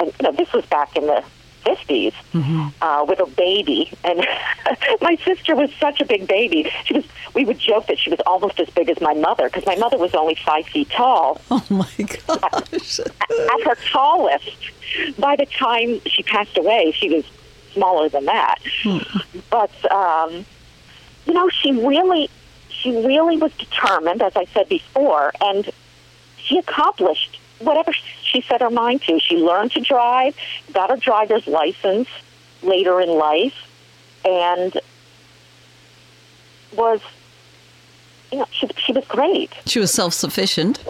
And 0.00 0.12
you 0.20 0.24
know, 0.24 0.32
this 0.32 0.52
was 0.52 0.64
back 0.66 0.96
in 0.96 1.06
the 1.06 1.22
50s 1.68 2.14
mm-hmm. 2.32 2.68
uh, 2.82 3.04
with 3.04 3.20
a 3.20 3.26
baby. 3.26 3.90
And 4.04 4.26
my 5.00 5.16
sister 5.24 5.54
was 5.54 5.70
such 5.74 6.00
a 6.00 6.04
big 6.04 6.26
baby. 6.26 6.70
She 6.84 6.94
was. 6.94 7.04
We 7.34 7.44
would 7.44 7.58
joke 7.58 7.86
that 7.86 7.98
she 7.98 8.10
was 8.10 8.20
almost 8.26 8.58
as 8.58 8.68
big 8.70 8.88
as 8.88 9.00
my 9.00 9.14
mother 9.14 9.48
because 9.48 9.66
my 9.66 9.76
mother 9.76 9.98
was 9.98 10.14
only 10.14 10.34
five 10.34 10.66
feet 10.66 10.90
tall. 10.90 11.40
Oh 11.50 11.64
my 11.70 11.90
gosh! 11.98 13.00
At, 13.00 13.30
at 13.30 13.62
her 13.64 13.74
tallest, 13.90 14.56
by 15.18 15.36
the 15.36 15.46
time 15.46 16.00
she 16.06 16.22
passed 16.22 16.56
away, 16.56 16.92
she 16.92 17.14
was 17.14 17.24
smaller 17.72 18.08
than 18.08 18.24
that. 18.26 18.58
Hmm. 18.82 18.98
But 19.50 19.92
um, 19.92 20.46
you 21.26 21.34
know, 21.34 21.48
she 21.48 21.72
really, 21.72 22.30
she 22.68 22.90
really 22.90 23.36
was 23.36 23.52
determined, 23.54 24.22
as 24.22 24.34
I 24.36 24.46
said 24.46 24.68
before, 24.68 25.32
and 25.40 25.70
she 26.38 26.58
accomplished 26.58 27.38
whatever 27.58 27.92
she 28.30 28.40
set 28.42 28.60
her 28.60 28.70
mind 28.70 29.02
to. 29.02 29.18
She 29.20 29.36
learned 29.36 29.72
to 29.72 29.80
drive, 29.80 30.36
got 30.72 30.90
her 30.90 30.96
driver's 30.96 31.46
license 31.46 32.08
later 32.62 33.00
in 33.00 33.08
life, 33.10 33.54
and 34.24 34.78
was, 36.76 37.00
you 38.30 38.38
know, 38.38 38.46
she, 38.50 38.68
she 38.76 38.92
was 38.92 39.04
great. 39.06 39.52
She 39.66 39.78
was 39.78 39.92
self 39.92 40.12
sufficient. 40.14 40.82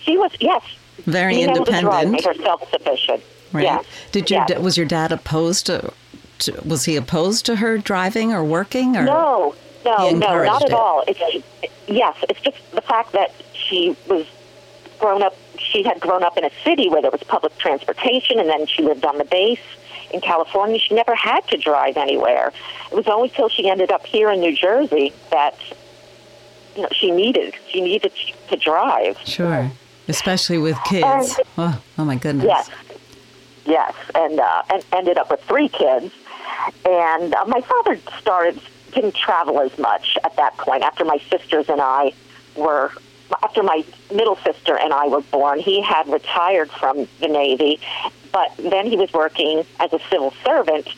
She 0.00 0.16
was, 0.16 0.30
yes, 0.40 0.62
Very 1.04 1.34
being 1.34 1.50
able 1.50 1.58
independent. 1.58 2.10
made 2.12 2.24
her 2.24 2.34
self-sufficient. 2.34 3.22
Right. 3.52 3.64
Yes. 3.64 3.84
Did 4.12 4.30
your 4.30 4.44
yes. 4.48 4.58
was 4.60 4.76
your 4.76 4.86
dad 4.86 5.12
opposed 5.12 5.66
to, 5.66 5.92
to? 6.40 6.52
Was 6.64 6.84
he 6.84 6.96
opposed 6.96 7.46
to 7.46 7.56
her 7.56 7.78
driving 7.78 8.32
or 8.32 8.44
working? 8.44 8.96
Or 8.96 9.02
No, 9.04 9.54
no, 9.84 10.10
no, 10.10 10.44
not 10.44 10.62
at 10.62 10.68
it. 10.68 10.72
all. 10.72 11.02
It's 11.08 11.20
yes, 11.88 12.16
it's 12.28 12.40
just 12.40 12.58
the 12.72 12.80
fact 12.82 13.12
that 13.12 13.32
she 13.52 13.96
was 14.08 14.26
grown 14.98 15.22
up. 15.22 15.34
She 15.76 15.82
had 15.82 16.00
grown 16.00 16.22
up 16.22 16.38
in 16.38 16.44
a 16.44 16.50
city 16.64 16.88
where 16.88 17.02
there 17.02 17.10
was 17.10 17.22
public 17.24 17.58
transportation, 17.58 18.40
and 18.40 18.48
then 18.48 18.66
she 18.66 18.82
lived 18.82 19.04
on 19.04 19.18
the 19.18 19.26
base 19.26 19.60
in 20.10 20.22
California. 20.22 20.78
She 20.78 20.94
never 20.94 21.14
had 21.14 21.46
to 21.48 21.58
drive 21.58 21.98
anywhere. 21.98 22.50
It 22.90 22.94
was 22.94 23.06
only 23.08 23.28
till 23.28 23.50
she 23.50 23.68
ended 23.68 23.92
up 23.92 24.06
here 24.06 24.30
in 24.30 24.40
New 24.40 24.56
Jersey 24.56 25.12
that 25.30 25.54
you 26.76 26.80
know 26.80 26.88
she 26.92 27.10
needed 27.10 27.52
she 27.68 27.82
needed 27.82 28.10
to 28.48 28.56
drive. 28.56 29.18
Sure. 29.26 29.70
Especially 30.08 30.56
with 30.56 30.78
kids. 30.84 31.38
Oh, 31.58 31.78
oh 31.98 32.04
my 32.06 32.16
goodness. 32.16 32.46
Yes, 32.46 32.70
yes, 33.66 33.94
and 34.14 34.40
uh, 34.40 34.62
and 34.72 34.82
ended 34.92 35.18
up 35.18 35.30
with 35.30 35.42
three 35.42 35.68
kids. 35.68 36.10
And 36.86 37.34
uh, 37.34 37.44
my 37.44 37.60
father 37.60 37.98
started 38.18 38.58
didn't 38.92 39.14
travel 39.14 39.60
as 39.60 39.76
much 39.78 40.16
at 40.24 40.34
that 40.36 40.56
point. 40.56 40.84
After 40.84 41.04
my 41.04 41.18
sisters 41.28 41.68
and 41.68 41.82
I 41.82 42.14
were, 42.54 42.92
after 43.42 43.62
my 43.62 43.84
middle 44.12 44.36
sister 44.36 44.78
and 44.78 44.92
I 44.92 45.08
were 45.08 45.20
born, 45.20 45.58
he 45.58 45.80
had 45.80 46.08
retired 46.08 46.70
from 46.70 47.08
the 47.20 47.28
Navy, 47.28 47.80
but 48.32 48.52
then 48.58 48.86
he 48.86 48.96
was 48.96 49.12
working 49.12 49.64
as 49.80 49.92
a 49.92 50.00
civil 50.10 50.32
servant 50.44 50.88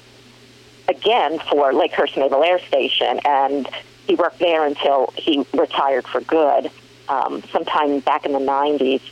again 0.88 1.38
for 1.50 1.72
Lakehurst 1.72 2.16
Naval 2.16 2.42
Air 2.42 2.58
Station, 2.60 3.20
and 3.24 3.68
he 4.06 4.14
worked 4.14 4.38
there 4.38 4.64
until 4.66 5.12
he 5.16 5.46
retired 5.54 6.06
for 6.06 6.20
good, 6.20 6.70
um, 7.08 7.42
sometime 7.52 8.00
back 8.00 8.24
in 8.24 8.32
the 8.32 8.38
90s. 8.38 9.02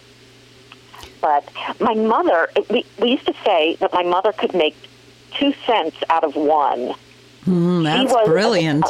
But 1.20 1.48
my 1.81 1.94
mother, 1.94 2.48
we, 2.70 2.85
we 2.98 3.11
used 3.11 3.26
to 3.26 3.35
say 3.44 3.76
that 3.81 3.92
my 3.92 4.02
mother 4.02 4.33
could 4.33 4.55
make 4.55 4.76
two 5.38 5.52
cents 5.66 5.96
out 6.09 6.24
of 6.24 6.37
one. 6.37 6.94
Mm, 7.46 7.85
that's 7.85 8.12
was- 8.12 8.29
brilliant. 8.29 8.87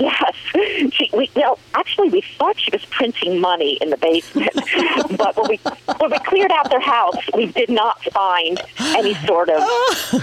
Yes, 0.00 0.34
she, 0.94 1.10
we, 1.12 1.30
well, 1.36 1.58
actually, 1.74 2.08
we 2.08 2.22
thought 2.38 2.58
she 2.58 2.70
was 2.72 2.82
printing 2.86 3.38
money 3.38 3.76
in 3.82 3.90
the 3.90 3.98
basement, 3.98 4.50
but 5.18 5.36
when 5.36 5.48
we 5.50 5.56
when 5.98 6.10
we 6.10 6.18
cleared 6.20 6.50
out 6.52 6.70
their 6.70 6.80
house, 6.80 7.16
we 7.34 7.46
did 7.46 7.68
not 7.68 8.02
find 8.04 8.60
any 8.78 9.14
sort 9.26 9.50
of 9.50 9.62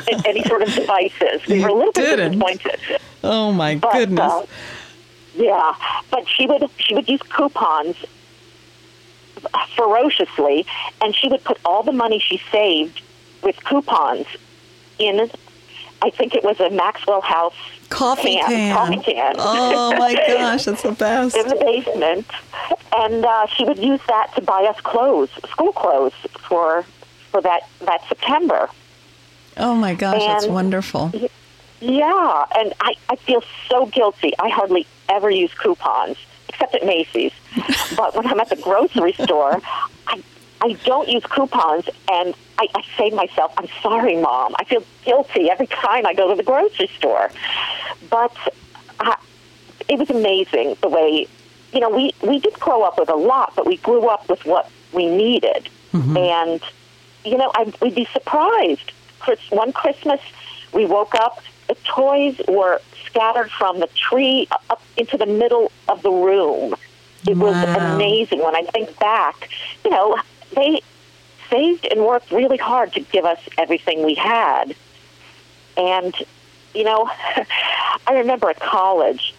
any 0.26 0.44
sort 0.46 0.64
of 0.64 0.74
devices. 0.74 1.46
We 1.48 1.62
were 1.62 1.68
a 1.70 1.74
little 1.74 1.92
bit 1.92 2.18
disappointed. 2.18 2.80
oh 3.24 3.52
my 3.52 3.76
But, 3.76 3.94
goodness. 3.94 4.32
uh, 4.34 4.46
yeah, 5.36 5.76
but 6.10 6.28
she 6.28 6.48
would 6.48 6.68
she 6.80 6.96
would 6.96 7.08
use 7.08 7.22
coupons 7.22 7.96
ferociously, 9.76 10.66
and 11.02 11.16
she 11.16 11.28
would 11.30 11.44
put 11.44 11.60
all 11.66 11.84
the 11.84 11.92
money 11.92 12.20
she 12.20 12.42
saved 12.52 13.02
with 13.44 13.64
coupons 13.64 14.26
in. 14.98 15.30
I 16.02 16.10
think 16.12 16.34
it 16.36 16.44
was 16.44 16.60
a 16.60 16.70
Maxwell 16.70 17.22
House 17.22 17.56
coffee 17.90 18.36
can, 18.38 18.48
can. 18.48 18.76
coffee 18.76 18.98
can. 19.14 19.36
Oh 19.38 19.96
my 19.98 20.14
gosh, 20.14 20.66
that's 20.66 20.84
the 20.84 20.92
best. 20.92 21.36
in 21.36 21.48
the 21.48 21.56
basement, 21.56 22.28
and 22.96 23.26
uh, 23.26 23.48
she 23.48 23.66
would 23.66 23.80
use 23.80 24.02
that 24.08 24.34
to 24.36 24.42
buy 24.42 24.64
us 24.64 24.80
clothes, 24.82 25.30
school 25.50 25.74
clothes 25.74 26.14
for 26.48 26.86
for 27.32 27.42
that 27.42 27.68
that 27.82 28.08
September. 28.08 28.70
Oh 29.58 29.76
my 29.76 29.94
gosh, 29.96 30.22
that's 30.22 30.48
wonderful. 30.48 31.12
Yeah, 31.80 32.46
and 32.56 32.74
I 32.82 32.94
I 33.10 33.16
feel 33.18 33.44
so 33.70 33.86
guilty. 33.88 34.34
I 34.40 34.50
hardly 34.50 34.86
ever 35.10 35.30
use 35.30 35.54
coupons 35.54 36.18
except 36.50 36.76
at 36.76 36.86
Macy's, 36.86 37.34
but 37.96 38.16
when 38.16 38.26
I'm 38.26 38.40
at 38.40 38.50
the 38.50 38.56
grocery 38.56 39.14
store, 39.14 39.62
I 40.08 40.24
I 40.62 40.74
don't 40.86 41.08
use 41.08 41.24
coupons, 41.24 41.86
and 42.12 42.36
I, 42.60 42.68
I 42.76 42.82
say 42.98 43.10
to 43.10 43.16
myself, 43.16 43.54
"I'm 43.58 43.68
sorry, 43.82 44.16
mom. 44.18 44.56
I 44.60 44.64
feel 44.66 44.84
guilty 45.06 45.50
every 45.50 45.68
time 45.68 46.06
I 46.06 46.14
go 46.14 46.30
to 46.30 46.36
the 46.36 46.44
grocery 46.44 46.88
store." 46.98 47.30
But 48.10 48.36
uh, 49.00 49.16
it 49.88 50.00
was 50.00 50.10
amazing 50.10 50.76
the 50.82 50.90
way 50.90 51.28
you 51.74 51.80
know 51.80 51.90
we 51.90 52.14
we 52.22 52.40
did 52.40 52.54
grow 52.60 52.84
up 52.84 52.98
with 52.98 53.10
a 53.10 53.16
lot, 53.16 53.54
but 53.56 53.66
we 53.66 53.78
grew 53.78 54.08
up 54.08 54.28
with 54.30 54.46
what 54.46 54.70
we 54.94 55.06
needed, 55.08 55.70
and 56.18 56.62
you 57.26 57.38
know 57.38 57.52
I, 57.56 57.72
we'd 57.82 57.96
be 57.96 58.06
surprised. 58.14 58.92
Chris, 59.20 59.40
one 59.50 59.74
Christmas, 59.74 60.22
we 60.74 60.86
woke 60.86 61.16
up, 61.16 61.42
the 61.68 61.76
toys 61.86 62.40
were 62.48 62.80
scattered 63.06 63.50
from 63.52 63.80
the 63.80 63.88
tree 63.96 64.48
up 64.70 64.82
into 64.96 65.18
the 65.18 65.26
middle 65.26 65.72
of 65.88 66.02
the 66.04 66.12
room. 66.12 66.76
It 67.28 67.36
was 67.36 67.56
amazing 67.96 68.44
when 68.44 68.56
I 68.56 68.62
think 68.62 68.98
back. 69.00 69.50
You 69.84 69.92
know, 69.92 70.18
they 70.56 70.82
saved 71.50 71.86
and 71.90 72.02
worked 72.02 72.32
really 72.32 72.58
hard 72.58 72.94
to 72.94 73.00
give 73.00 73.26
us 73.26 73.40
everything 73.58 74.04
we 74.04 74.16
had. 74.16 74.76
And, 75.76 76.16
you 76.74 76.84
know, 76.84 77.10
I 78.08 78.14
remember 78.14 78.50
at 78.50 78.60
college, 78.60 79.34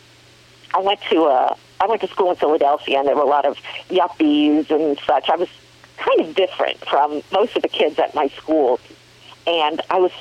I 0.74 0.80
went 0.80 1.00
to 1.10 1.24
a 1.24 1.56
I 1.80 1.86
went 1.86 2.00
to 2.00 2.08
school 2.08 2.30
in 2.30 2.36
Philadelphia, 2.36 2.98
and 2.98 3.06
there 3.06 3.14
were 3.14 3.22
a 3.22 3.26
lot 3.26 3.46
of 3.46 3.56
yuppies 3.88 4.68
and 4.70 4.98
such. 5.06 5.30
I 5.30 5.36
was 5.36 5.48
kind 5.96 6.20
of 6.20 6.34
different 6.34 6.78
from 6.84 7.22
most 7.32 7.54
of 7.56 7.62
the 7.62 7.68
kids 7.68 7.98
at 7.98 8.14
my 8.14 8.28
school, 8.28 8.80
and 9.46 9.80
I 9.88 9.98
was 9.98 10.12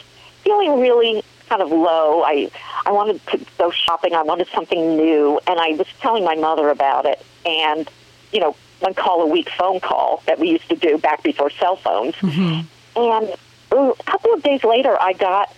feeling 0.43 0.79
really 0.79 1.23
kind 1.49 1.61
of 1.61 1.71
low. 1.71 2.23
I 2.23 2.51
I 2.85 2.91
wanted 2.91 3.25
to 3.27 3.45
go 3.57 3.71
shopping. 3.71 4.13
I 4.13 4.21
wanted 4.21 4.47
something 4.53 4.97
new, 4.97 5.39
and 5.47 5.59
I 5.59 5.69
was 5.71 5.87
telling 5.99 6.23
my 6.23 6.35
mother 6.35 6.69
about 6.69 7.05
it. 7.05 7.25
And 7.45 7.89
you 8.31 8.39
know, 8.39 8.55
one 8.79 8.93
call 8.93 9.21
a 9.21 9.27
week 9.27 9.49
phone 9.57 9.79
call 9.79 10.21
that 10.27 10.39
we 10.39 10.49
used 10.49 10.69
to 10.69 10.75
do 10.75 10.97
back 10.97 11.23
before 11.23 11.49
cell 11.49 11.75
phones. 11.75 12.15
Mm-hmm. 12.15 12.99
And 12.99 13.35
ooh, 13.73 13.91
a 13.99 14.03
couple 14.03 14.33
of 14.33 14.43
days 14.43 14.63
later, 14.63 14.95
I 15.01 15.13
got 15.13 15.53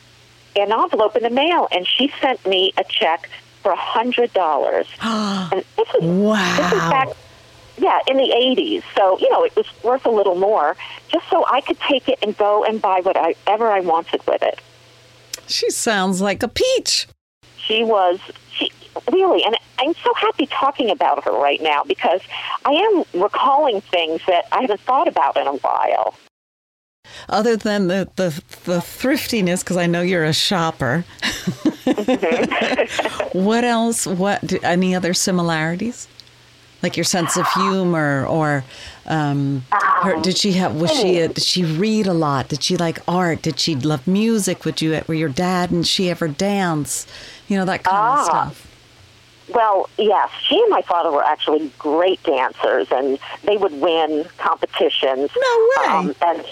an 0.55 0.71
envelope 0.71 1.15
in 1.15 1.23
the 1.23 1.29
mail, 1.29 1.67
and 1.71 1.88
she 1.88 2.12
sent 2.21 2.45
me 2.45 2.73
a 2.77 2.84
check 2.84 3.29
for 3.62 3.71
a 3.71 3.75
hundred 3.77 4.34
dollars. 4.34 4.88
and 5.01 5.63
this 5.77 5.88
was 5.93 6.01
this 6.01 6.71
was 6.71 6.82
Wow. 6.82 6.89
back, 6.89 7.10
yeah, 7.77 7.99
in 8.08 8.17
the 8.17 8.32
eighties. 8.34 8.84
So 8.95 9.17
you 9.19 9.29
know, 9.29 9.43
it 9.43 9.55
was 9.55 9.67
worth 9.84 10.05
a 10.05 10.10
little 10.12 10.36
more, 10.36 10.75
just 11.10 11.29
so 11.29 11.45
I 11.51 11.62
could 11.62 11.79
take 11.79 12.08
it 12.10 12.19
and 12.21 12.38
go 12.38 12.63
and 12.63 12.82
buy 12.82 13.01
whatever 13.01 13.67
I 13.69 13.82
wanted 13.82 14.25
with 14.27 14.41
it. 14.43 14.60
She 15.47 15.69
sounds 15.71 16.21
like 16.21 16.43
a 16.43 16.47
peach. 16.47 17.08
She 17.69 17.84
was 17.84 18.19
she 18.51 18.71
really, 19.12 19.43
and 19.43 19.55
I'm 19.77 19.93
so 20.03 20.12
happy 20.15 20.47
talking 20.47 20.89
about 20.89 21.23
her 21.23 21.32
right 21.32 21.62
now 21.62 21.84
because 21.84 22.19
I 22.65 22.71
am 22.71 23.21
recalling 23.21 23.79
things 23.82 24.21
that 24.25 24.45
I 24.51 24.62
haven't 24.62 24.82
thought 24.82 25.08
about 25.08 25.38
in 25.38 25.45
a 25.45 25.53
while. 25.53 26.15
Other 27.29 27.55
than 27.55 27.88
the 27.88 28.10
the, 28.15 28.41
the 28.63 28.82
thriftiness, 28.82 29.62
because 29.63 29.77
I 29.77 29.86
know 29.86 30.01
you're 30.01 30.23
a 30.25 30.34
shopper. 30.34 31.05
what 33.34 33.63
else? 33.63 34.08
What? 34.08 34.45
do- 34.45 34.60
Any 34.63 34.95
other 34.95 35.13
similarities? 35.13 36.08
Like 36.82 36.97
your 36.97 37.03
sense 37.03 37.38
of 37.38 37.45
humor, 37.51 38.25
or 38.25 38.63
um, 39.05 39.65
her, 39.69 40.19
did 40.21 40.38
she 40.38 40.53
have? 40.53 40.75
Was 40.79 40.91
she? 40.91 41.19
A, 41.19 41.27
did 41.27 41.43
she 41.43 41.63
read 41.65 42.08
a 42.08 42.13
lot? 42.13 42.47
Did 42.47 42.63
she 42.63 42.77
like 42.77 42.99
art? 43.08 43.41
Did 43.43 43.60
she 43.60 43.75
love 43.75 44.08
music? 44.08 44.65
Would 44.65 44.82
you? 44.82 44.99
Were 45.05 45.13
your 45.13 45.29
dad 45.29 45.71
and 45.71 45.86
she 45.86 46.10
ever 46.10 46.27
dance? 46.27 47.05
You 47.49 47.57
know 47.57 47.65
that 47.65 47.83
kind 47.83 47.97
of 47.97 48.19
Ah. 48.19 48.23
stuff. 48.23 48.65
Well, 49.53 49.89
yes, 49.97 50.29
she 50.47 50.62
and 50.62 50.69
my 50.69 50.83
father 50.83 51.12
were 51.12 51.23
actually 51.23 51.71
great 51.79 52.21
dancers, 52.21 52.88
and 52.91 53.17
they 53.43 53.57
would 53.57 53.73
win 53.81 54.25
competitions. 54.38 55.31
No 55.35 55.69
way. 55.77 55.88
Um, 55.88 56.15
and 56.21 56.45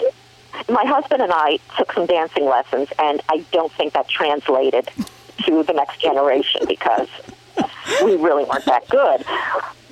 my 0.68 0.84
husband 0.84 1.22
and 1.22 1.32
I 1.32 1.60
took 1.76 1.92
some 1.92 2.06
dancing 2.06 2.44
lessons, 2.46 2.88
and 2.98 3.22
I 3.28 3.44
don't 3.52 3.70
think 3.72 3.92
that 3.92 4.08
translated 4.08 4.90
to 5.44 5.62
the 5.62 5.72
next 5.72 6.00
generation 6.00 6.62
because 6.66 7.06
we 8.02 8.16
really 8.16 8.42
weren't 8.44 8.64
that 8.64 8.88
good. 8.88 9.24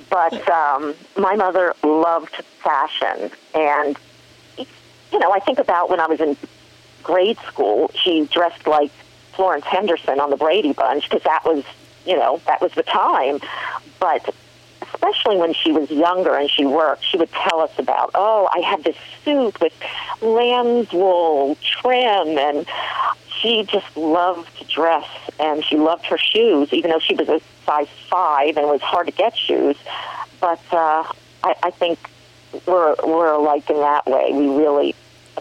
But 0.09 0.49
um, 0.49 0.93
my 1.15 1.35
mother 1.37 1.73
loved 1.83 2.35
fashion, 2.61 3.31
and 3.53 3.97
you 4.57 5.19
know, 5.19 5.31
I 5.31 5.39
think 5.39 5.59
about 5.59 5.89
when 5.89 6.01
I 6.01 6.07
was 6.07 6.19
in 6.19 6.35
grade 7.03 7.37
school, 7.47 7.89
she 8.03 8.25
dressed 8.25 8.67
like 8.67 8.91
Florence 9.37 9.65
Henderson 9.65 10.19
on 10.19 10.31
the 10.31 10.35
Brady 10.35 10.73
Bunch 10.73 11.09
because 11.09 11.23
that 11.23 11.45
was, 11.45 11.63
you 12.05 12.17
know, 12.17 12.41
that 12.47 12.59
was 12.59 12.73
the 12.73 12.83
time. 12.83 13.39
But 13.99 14.33
especially 14.81 15.37
when 15.37 15.53
she 15.53 15.71
was 15.71 15.89
younger 15.89 16.35
and 16.35 16.49
she 16.49 16.65
worked, 16.65 17.05
she 17.05 17.17
would 17.17 17.31
tell 17.31 17.61
us 17.61 17.71
about, 17.77 18.11
oh, 18.15 18.49
I 18.53 18.59
had 18.59 18.83
this 18.83 18.97
suit 19.23 19.61
with 19.61 19.73
lamb's 20.21 20.91
wool 20.91 21.55
trim, 21.61 22.37
and 22.37 22.65
she 23.39 23.63
just 23.63 23.95
loved 23.95 24.57
to 24.57 24.65
dress, 24.65 25.07
and 25.39 25.63
she 25.63 25.77
loved 25.77 26.07
her 26.07 26.17
shoes, 26.17 26.73
even 26.73 26.91
though 26.91 26.99
she 26.99 27.13
was 27.13 27.29
a 27.29 27.39
size 27.65 27.87
five 28.09 28.57
and 28.57 28.65
it 28.65 28.71
was 28.71 28.81
hard 28.81 29.05
to 29.05 29.13
get 29.13 29.37
shoes. 29.37 29.77
But 30.39 30.61
uh, 30.71 31.03
I, 31.43 31.55
I 31.61 31.71
think 31.71 31.99
we're 32.65 32.95
we're 33.03 33.33
alike 33.33 33.69
in 33.69 33.77
that 33.77 34.07
way. 34.07 34.31
We 34.31 34.47
really 34.47 34.95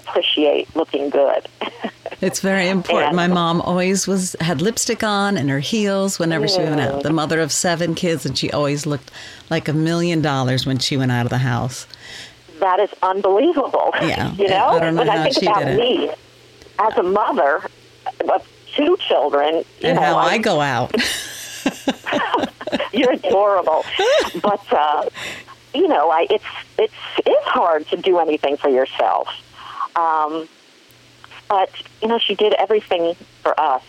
appreciate 0.09 0.75
looking 0.77 1.11
good. 1.11 1.47
It's 2.23 2.41
very 2.41 2.69
important. 2.71 3.09
And- 3.09 3.17
My 3.17 3.27
mom 3.27 3.61
always 3.61 4.07
was 4.07 4.35
had 4.41 4.63
lipstick 4.63 5.03
on 5.05 5.37
and 5.37 5.51
her 5.51 5.59
heels 5.61 6.19
whenever 6.19 6.49
she 6.49 6.61
went 6.61 6.81
out. 6.81 7.03
The 7.03 7.11
mother 7.11 7.41
of 7.43 7.53
seven 7.53 7.95
kids, 7.95 8.25
and 8.25 8.39
she 8.39 8.51
always 8.51 8.87
looked 8.87 9.11
like 9.51 9.69
a 9.69 9.75
million 9.75 10.23
dollars 10.23 10.65
when 10.65 10.79
she 10.79 10.97
went 10.97 11.13
out 11.13 11.27
of 11.27 11.31
the 11.31 11.39
house. 11.39 11.87
that 12.61 12.81
is 12.81 12.89
unbelievable. 13.03 13.93
Yeah, 14.01 14.33
you 14.33 14.49
know, 14.49 14.67
I 14.69 14.79
don't 14.81 14.95
know 14.95 15.03
when 15.03 15.09
how 15.09 15.21
I 15.21 15.25
think 15.25 15.41
she 15.41 15.47
about 15.47 15.67
me 15.77 16.11
as 16.79 16.97
a 16.97 17.03
mother 17.03 17.63
of 18.33 18.49
two 18.75 18.97
children, 19.09 19.63
and 19.83 19.97
know, 19.97 20.01
how 20.03 20.17
I 20.17 20.33
I'm- 20.33 20.43
go 20.43 20.61
out. 20.63 20.95
you're 22.93 23.13
adorable. 23.13 23.85
but 24.41 24.65
uh, 24.73 25.09
you 25.75 25.87
know, 25.89 26.11
I 26.11 26.27
it's 26.31 26.45
it's 26.79 26.95
it's 27.27 27.47
hard 27.47 27.87
to 27.89 27.97
do 27.99 28.19
anything 28.19 28.57
for 28.57 28.71
yourself. 28.71 29.29
Um, 29.97 30.49
but 31.49 31.71
you 32.03 32.09
know, 32.09 32.19
she 32.19 32.35
did 32.35 32.53
everything 32.55 33.15
for 33.43 33.59
us. 33.59 33.83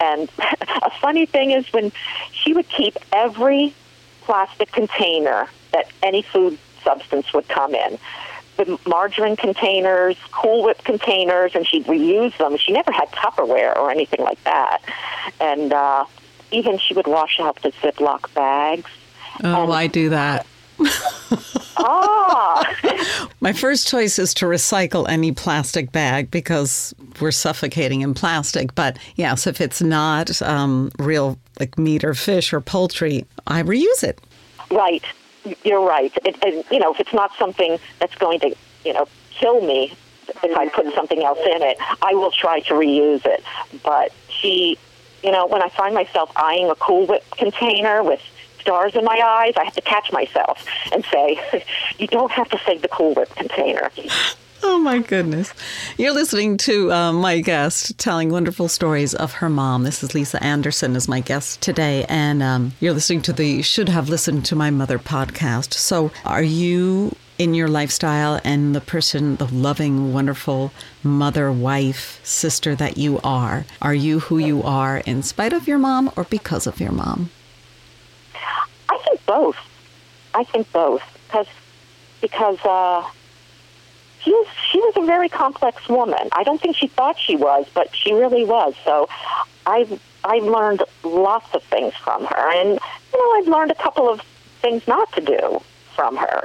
And 0.00 0.28
a 0.38 0.90
funny 1.00 1.26
thing 1.26 1.50
is 1.52 1.72
when 1.72 1.90
she 2.32 2.52
would 2.52 2.68
keep 2.68 2.96
every 3.12 3.74
plastic 4.22 4.70
container 4.72 5.48
that 5.72 5.88
any 6.02 6.22
food 6.22 6.58
substance 6.84 7.32
would 7.32 7.48
come 7.48 7.74
in. 7.74 7.98
The 8.56 8.78
margarine 8.86 9.36
containers, 9.36 10.16
Cool 10.32 10.64
Whip 10.64 10.82
containers, 10.84 11.54
and 11.54 11.66
she'd 11.66 11.84
reuse 11.86 12.36
them. 12.38 12.56
She 12.56 12.72
never 12.72 12.90
had 12.90 13.10
Tupperware 13.12 13.76
or 13.76 13.90
anything 13.90 14.24
like 14.24 14.42
that. 14.44 14.78
And 15.40 15.72
uh, 15.72 16.06
even 16.50 16.78
she 16.78 16.94
would 16.94 17.06
wash 17.06 17.38
out 17.38 17.60
the 17.62 17.70
Ziploc 17.72 18.32
bags. 18.34 18.90
Oh, 19.44 19.64
And- 19.64 19.72
I 19.72 19.86
do 19.86 20.08
that. 20.10 20.46
Ah, 21.78 23.28
My 23.40 23.52
first 23.52 23.88
choice 23.88 24.18
is 24.18 24.34
to 24.34 24.46
recycle 24.46 25.08
any 25.08 25.32
plastic 25.32 25.92
bag 25.92 26.30
because 26.30 26.94
we're 27.20 27.30
suffocating 27.30 28.00
in 28.00 28.14
plastic. 28.14 28.74
But 28.74 28.98
yes, 29.16 29.46
if 29.46 29.60
it's 29.60 29.82
not 29.82 30.40
um, 30.42 30.90
real 30.98 31.38
like 31.60 31.78
meat 31.78 32.04
or 32.04 32.14
fish 32.14 32.52
or 32.52 32.60
poultry, 32.60 33.24
I 33.46 33.62
reuse 33.62 34.02
it. 34.02 34.20
right. 34.70 35.04
You're 35.62 35.86
right. 35.86 36.12
It, 36.24 36.36
and, 36.44 36.64
you 36.72 36.80
know, 36.80 36.92
if 36.92 36.98
it's 36.98 37.12
not 37.12 37.30
something 37.38 37.78
that's 38.00 38.16
going 38.16 38.40
to, 38.40 38.56
you 38.84 38.92
know, 38.92 39.06
kill 39.30 39.60
me 39.60 39.94
if 40.42 40.56
I 40.56 40.68
put 40.68 40.92
something 40.94 41.22
else 41.22 41.38
in 41.38 41.62
it, 41.62 41.76
I 42.02 42.14
will 42.14 42.30
try 42.30 42.60
to 42.60 42.74
reuse 42.74 43.24
it. 43.24 43.42
But 43.82 44.12
she, 44.28 44.78
you 45.22 45.30
know, 45.30 45.46
when 45.46 45.62
I 45.62 45.68
find 45.68 45.94
myself 45.94 46.30
eyeing 46.36 46.68
a 46.70 46.74
Cool 46.74 47.06
Whip 47.06 47.24
container 47.36 48.02
with 48.02 48.20
stars 48.66 48.96
in 48.96 49.04
my 49.04 49.20
eyes, 49.24 49.54
I 49.56 49.62
have 49.62 49.74
to 49.74 49.80
catch 49.80 50.10
myself 50.10 50.66
and 50.92 51.04
say, 51.04 51.40
you 51.98 52.08
don't 52.08 52.32
have 52.32 52.48
to 52.50 52.58
save 52.66 52.82
the 52.82 52.88
Cool 52.88 53.14
Whip 53.14 53.32
container. 53.36 53.92
Oh 54.62 54.80
my 54.80 54.98
goodness. 54.98 55.52
You're 55.96 56.14
listening 56.14 56.56
to 56.58 56.90
uh, 56.90 57.12
my 57.12 57.40
guest 57.40 57.96
telling 57.98 58.30
wonderful 58.30 58.66
stories 58.66 59.14
of 59.14 59.34
her 59.34 59.48
mom. 59.48 59.84
This 59.84 60.02
is 60.02 60.14
Lisa 60.14 60.42
Anderson 60.42 60.96
as 60.96 61.06
my 61.06 61.20
guest 61.20 61.60
today, 61.60 62.04
and 62.08 62.42
um, 62.42 62.72
you're 62.80 62.94
listening 62.94 63.22
to 63.22 63.32
the 63.32 63.62
Should 63.62 63.88
Have 63.88 64.08
Listened 64.08 64.44
to 64.46 64.56
My 64.56 64.70
Mother 64.70 64.98
podcast. 64.98 65.74
So, 65.74 66.10
are 66.24 66.42
you 66.42 67.14
in 67.38 67.54
your 67.54 67.68
lifestyle 67.68 68.40
and 68.42 68.74
the 68.74 68.80
person, 68.80 69.36
the 69.36 69.46
loving, 69.46 70.12
wonderful 70.12 70.72
mother, 71.04 71.52
wife, 71.52 72.18
sister 72.24 72.74
that 72.74 72.96
you 72.96 73.20
are? 73.22 73.66
Are 73.80 73.94
you 73.94 74.20
who 74.20 74.38
you 74.38 74.64
are 74.64 74.98
in 74.98 75.22
spite 75.22 75.52
of 75.52 75.68
your 75.68 75.78
mom 75.78 76.10
or 76.16 76.24
because 76.24 76.66
of 76.66 76.80
your 76.80 76.92
mom? 76.92 77.30
Both. 79.26 79.56
I 80.34 80.44
think 80.44 80.70
both 80.72 81.02
because 81.26 81.46
because 82.20 82.58
uh, 82.64 83.08
she 84.20 84.30
was 84.30 84.46
she 84.70 84.78
was 84.78 84.94
a 84.96 85.06
very 85.06 85.28
complex 85.28 85.88
woman. 85.88 86.28
I 86.32 86.42
don't 86.42 86.60
think 86.60 86.76
she 86.76 86.88
thought 86.88 87.18
she 87.18 87.36
was, 87.36 87.66
but 87.74 87.94
she 87.94 88.12
really 88.12 88.44
was. 88.44 88.74
So 88.84 89.08
I've 89.66 90.00
I've 90.24 90.44
learned 90.44 90.82
lots 91.04 91.54
of 91.54 91.62
things 91.64 91.94
from 91.94 92.24
her, 92.24 92.50
and 92.60 92.78
you 93.12 93.18
know 93.18 93.40
I've 93.40 93.48
learned 93.48 93.70
a 93.70 93.76
couple 93.76 94.08
of 94.08 94.20
things 94.60 94.86
not 94.86 95.12
to 95.12 95.20
do 95.20 95.60
from 95.94 96.16
her. 96.16 96.42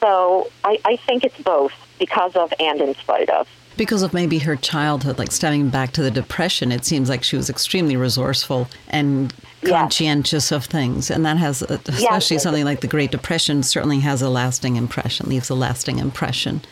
So 0.00 0.50
I, 0.64 0.78
I 0.84 0.96
think 0.96 1.22
it's 1.24 1.38
both 1.38 1.72
because 1.98 2.34
of 2.34 2.52
and 2.58 2.80
in 2.80 2.94
spite 2.96 3.30
of. 3.30 3.48
Because 3.76 4.02
of 4.02 4.12
maybe 4.12 4.38
her 4.40 4.56
childhood, 4.56 5.18
like 5.18 5.30
stemming 5.30 5.70
back 5.70 5.92
to 5.92 6.02
the 6.02 6.10
depression, 6.10 6.72
it 6.72 6.84
seems 6.84 7.08
like 7.08 7.22
she 7.22 7.36
was 7.36 7.48
extremely 7.48 7.96
resourceful 7.96 8.68
and 8.88 9.32
Yes. 9.62 9.70
conscientious 9.70 10.50
of 10.50 10.64
things. 10.64 11.08
And 11.08 11.24
that 11.24 11.36
has, 11.36 11.62
uh, 11.62 11.78
especially 11.86 12.38
something 12.38 12.64
like 12.64 12.80
the 12.80 12.88
Great 12.88 13.12
Depression, 13.12 13.62
certainly 13.62 14.00
has 14.00 14.20
a 14.20 14.28
lasting 14.28 14.74
impression, 14.74 15.28
leaves 15.28 15.50
a 15.50 15.54
lasting 15.54 15.98
impression. 15.98 16.62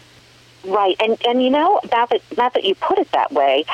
Right, 0.64 0.96
and 1.00 1.16
and 1.26 1.42
you 1.42 1.50
know 1.50 1.80
now 1.90 2.06
that 2.06 2.20
now 2.36 2.48
that 2.50 2.64
you 2.64 2.74
put 2.74 2.98
it 2.98 3.10
that 3.12 3.32
way, 3.32 3.64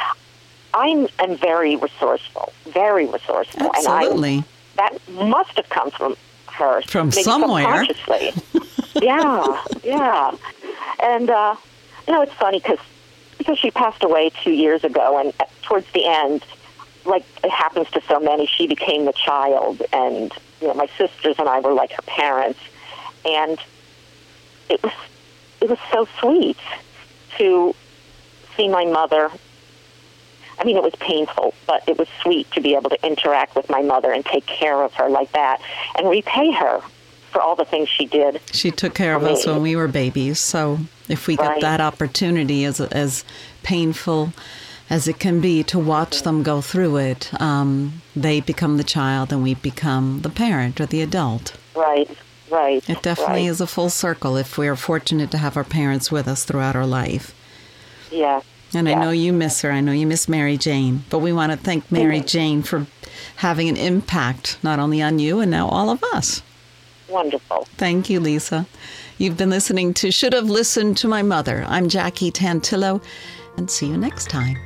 I'm 0.75 1.09
am 1.19 1.37
very 1.37 1.77
resourceful, 1.77 2.53
very 2.67 3.07
resourceful, 3.07 3.71
Absolutely. 3.75 4.39
I 4.39 4.45
that 4.77 5.09
must 5.11 5.57
have 5.57 5.69
come 5.69 5.91
from 5.91 6.17
her 6.53 6.83
From 6.83 7.11
somewhere. 7.11 7.87
yeah, 8.95 9.63
yeah, 9.83 10.37
and 11.03 11.31
uh, 11.31 11.57
you 12.07 12.13
know 12.13 12.23
it's 12.23 12.35
funny 12.35 12.61
because 12.61 12.79
because 13.39 13.59
she 13.59 13.71
passed 13.71 14.05
away 14.05 14.31
two 14.45 14.53
years 14.53 14.85
ago, 14.85 15.19
and 15.19 15.33
towards 15.63 15.91
the 15.93 16.07
end, 16.07 16.45
like 17.07 17.25
it 17.45 17.51
happens 17.51 17.91
to 17.91 18.01
so 18.09 18.21
many, 18.21 18.47
she 18.47 18.67
became 18.67 19.05
the 19.05 19.13
child, 19.13 19.83
and 19.93 20.33
you 20.61 20.69
know 20.69 20.75
my 20.75 20.89
sisters 20.99 21.37
and 21.39 21.49
I 21.49 21.61
were 21.61 21.73
like 21.73 21.93
her 21.93 22.03
parents, 22.03 22.61
and 23.25 23.59
it 24.69 24.83
was 24.83 24.93
it 25.61 25.71
was 25.71 25.79
so 25.93 26.07
sweet 26.21 26.59
to 27.39 27.75
see 28.57 28.69
my 28.69 28.85
mother. 28.85 29.31
I 30.59 30.65
mean, 30.65 30.77
it 30.77 30.83
was 30.83 30.95
painful, 30.97 31.53
but 31.67 31.87
it 31.87 31.99
was 31.99 32.09
sweet 32.23 32.51
to 32.53 32.63
be 32.63 32.75
able 32.75 32.89
to 32.89 33.07
interact 33.07 33.55
with 33.57 33.69
my 33.69 33.83
mother 33.83 34.11
and 34.11 34.25
take 34.25 34.47
care 34.47 34.83
of 34.83 34.95
her 34.95 35.11
like 35.11 35.31
that 35.33 35.61
and 35.99 36.09
repay 36.09 36.51
her 36.53 36.81
for 37.31 37.43
all 37.43 37.57
the 37.57 37.67
things 37.67 37.91
she 37.91 38.07
did. 38.07 38.41
She 38.53 38.71
took 38.71 38.95
care 38.95 39.15
of 39.15 39.25
us 39.25 39.45
when 39.47 39.61
we 39.61 39.77
were 39.77 39.89
babies. 39.89 40.39
So 40.39 40.79
if 41.09 41.27
we 41.27 41.37
get 41.37 41.47
Right. 41.47 41.61
that 41.61 41.83
opportunity, 41.83 42.65
as 42.65 42.81
as 42.81 43.25
painful 43.63 44.33
as 44.89 45.09
it 45.09 45.19
can 45.19 45.41
be 45.41 45.63
to 45.65 45.79
watch 45.79 46.23
them 46.23 46.43
go 46.43 46.61
through 46.61 46.97
it, 46.97 47.31
um, 47.41 48.03
they 48.15 48.41
become 48.41 48.77
the 48.77 48.85
child 48.85 49.33
and 49.33 49.43
we 49.43 49.55
become 49.55 50.21
the 50.23 50.31
parent 50.31 50.81
or 50.81 50.87
the 50.87 51.03
adult. 51.03 51.57
Right, 51.75 52.09
right. 52.51 52.89
It 52.89 53.03
definitely 53.03 53.43
right. 53.43 53.51
is 53.51 53.61
a 53.61 53.67
full 53.67 53.91
circle 53.91 54.37
if 54.37 54.57
we're 54.57 54.77
fortunate 54.77 55.31
to 55.33 55.39
have 55.39 55.57
our 55.57 55.65
parents 55.65 56.13
with 56.13 56.29
us 56.29 56.45
throughout 56.45 56.77
our 56.77 56.87
life. 56.87 57.35
Yeah. 58.11 58.41
And 58.75 58.89
I 58.89 58.95
know 58.95 59.11
you 59.11 59.33
miss 59.33 59.63
her. 59.63 59.73
I 59.73 59.81
know 59.81 59.93
you 59.93 60.07
miss 60.07 60.29
Mary 60.29 60.57
Jane. 60.57 61.05
But 61.09 61.21
we 61.21 61.33
want 61.33 61.53
to 61.53 61.59
thank 61.59 61.91
Mary 61.91 62.21
Mhm. 62.21 62.27
Jane 62.27 62.63
for 62.63 62.87
having 63.37 63.69
an 63.69 63.77
impact 63.77 64.59
not 64.63 64.79
only 64.79 65.01
on 65.01 65.19
you 65.19 65.41
and 65.41 65.51
now 65.51 65.69
all 65.69 65.89
of 65.89 66.03
us. 66.13 66.43
Wonderful. 67.09 67.67
Thank 67.77 68.11
you, 68.11 68.21
Lisa. 68.21 68.67
You've 69.19 69.37
been 69.37 69.51
listening 69.51 69.95
to 69.95 70.11
Should 70.11 70.33
Have 70.33 70.51
Listened 70.51 70.97
to 70.99 71.09
My 71.09 71.23
Mother. 71.23 71.65
I'm 71.69 71.89
Jackie 71.89 72.33
Tantillo, 72.33 73.01
and 73.57 73.71
see 73.71 73.87
you 73.87 73.97
next 73.97 74.29
time. 74.29 74.59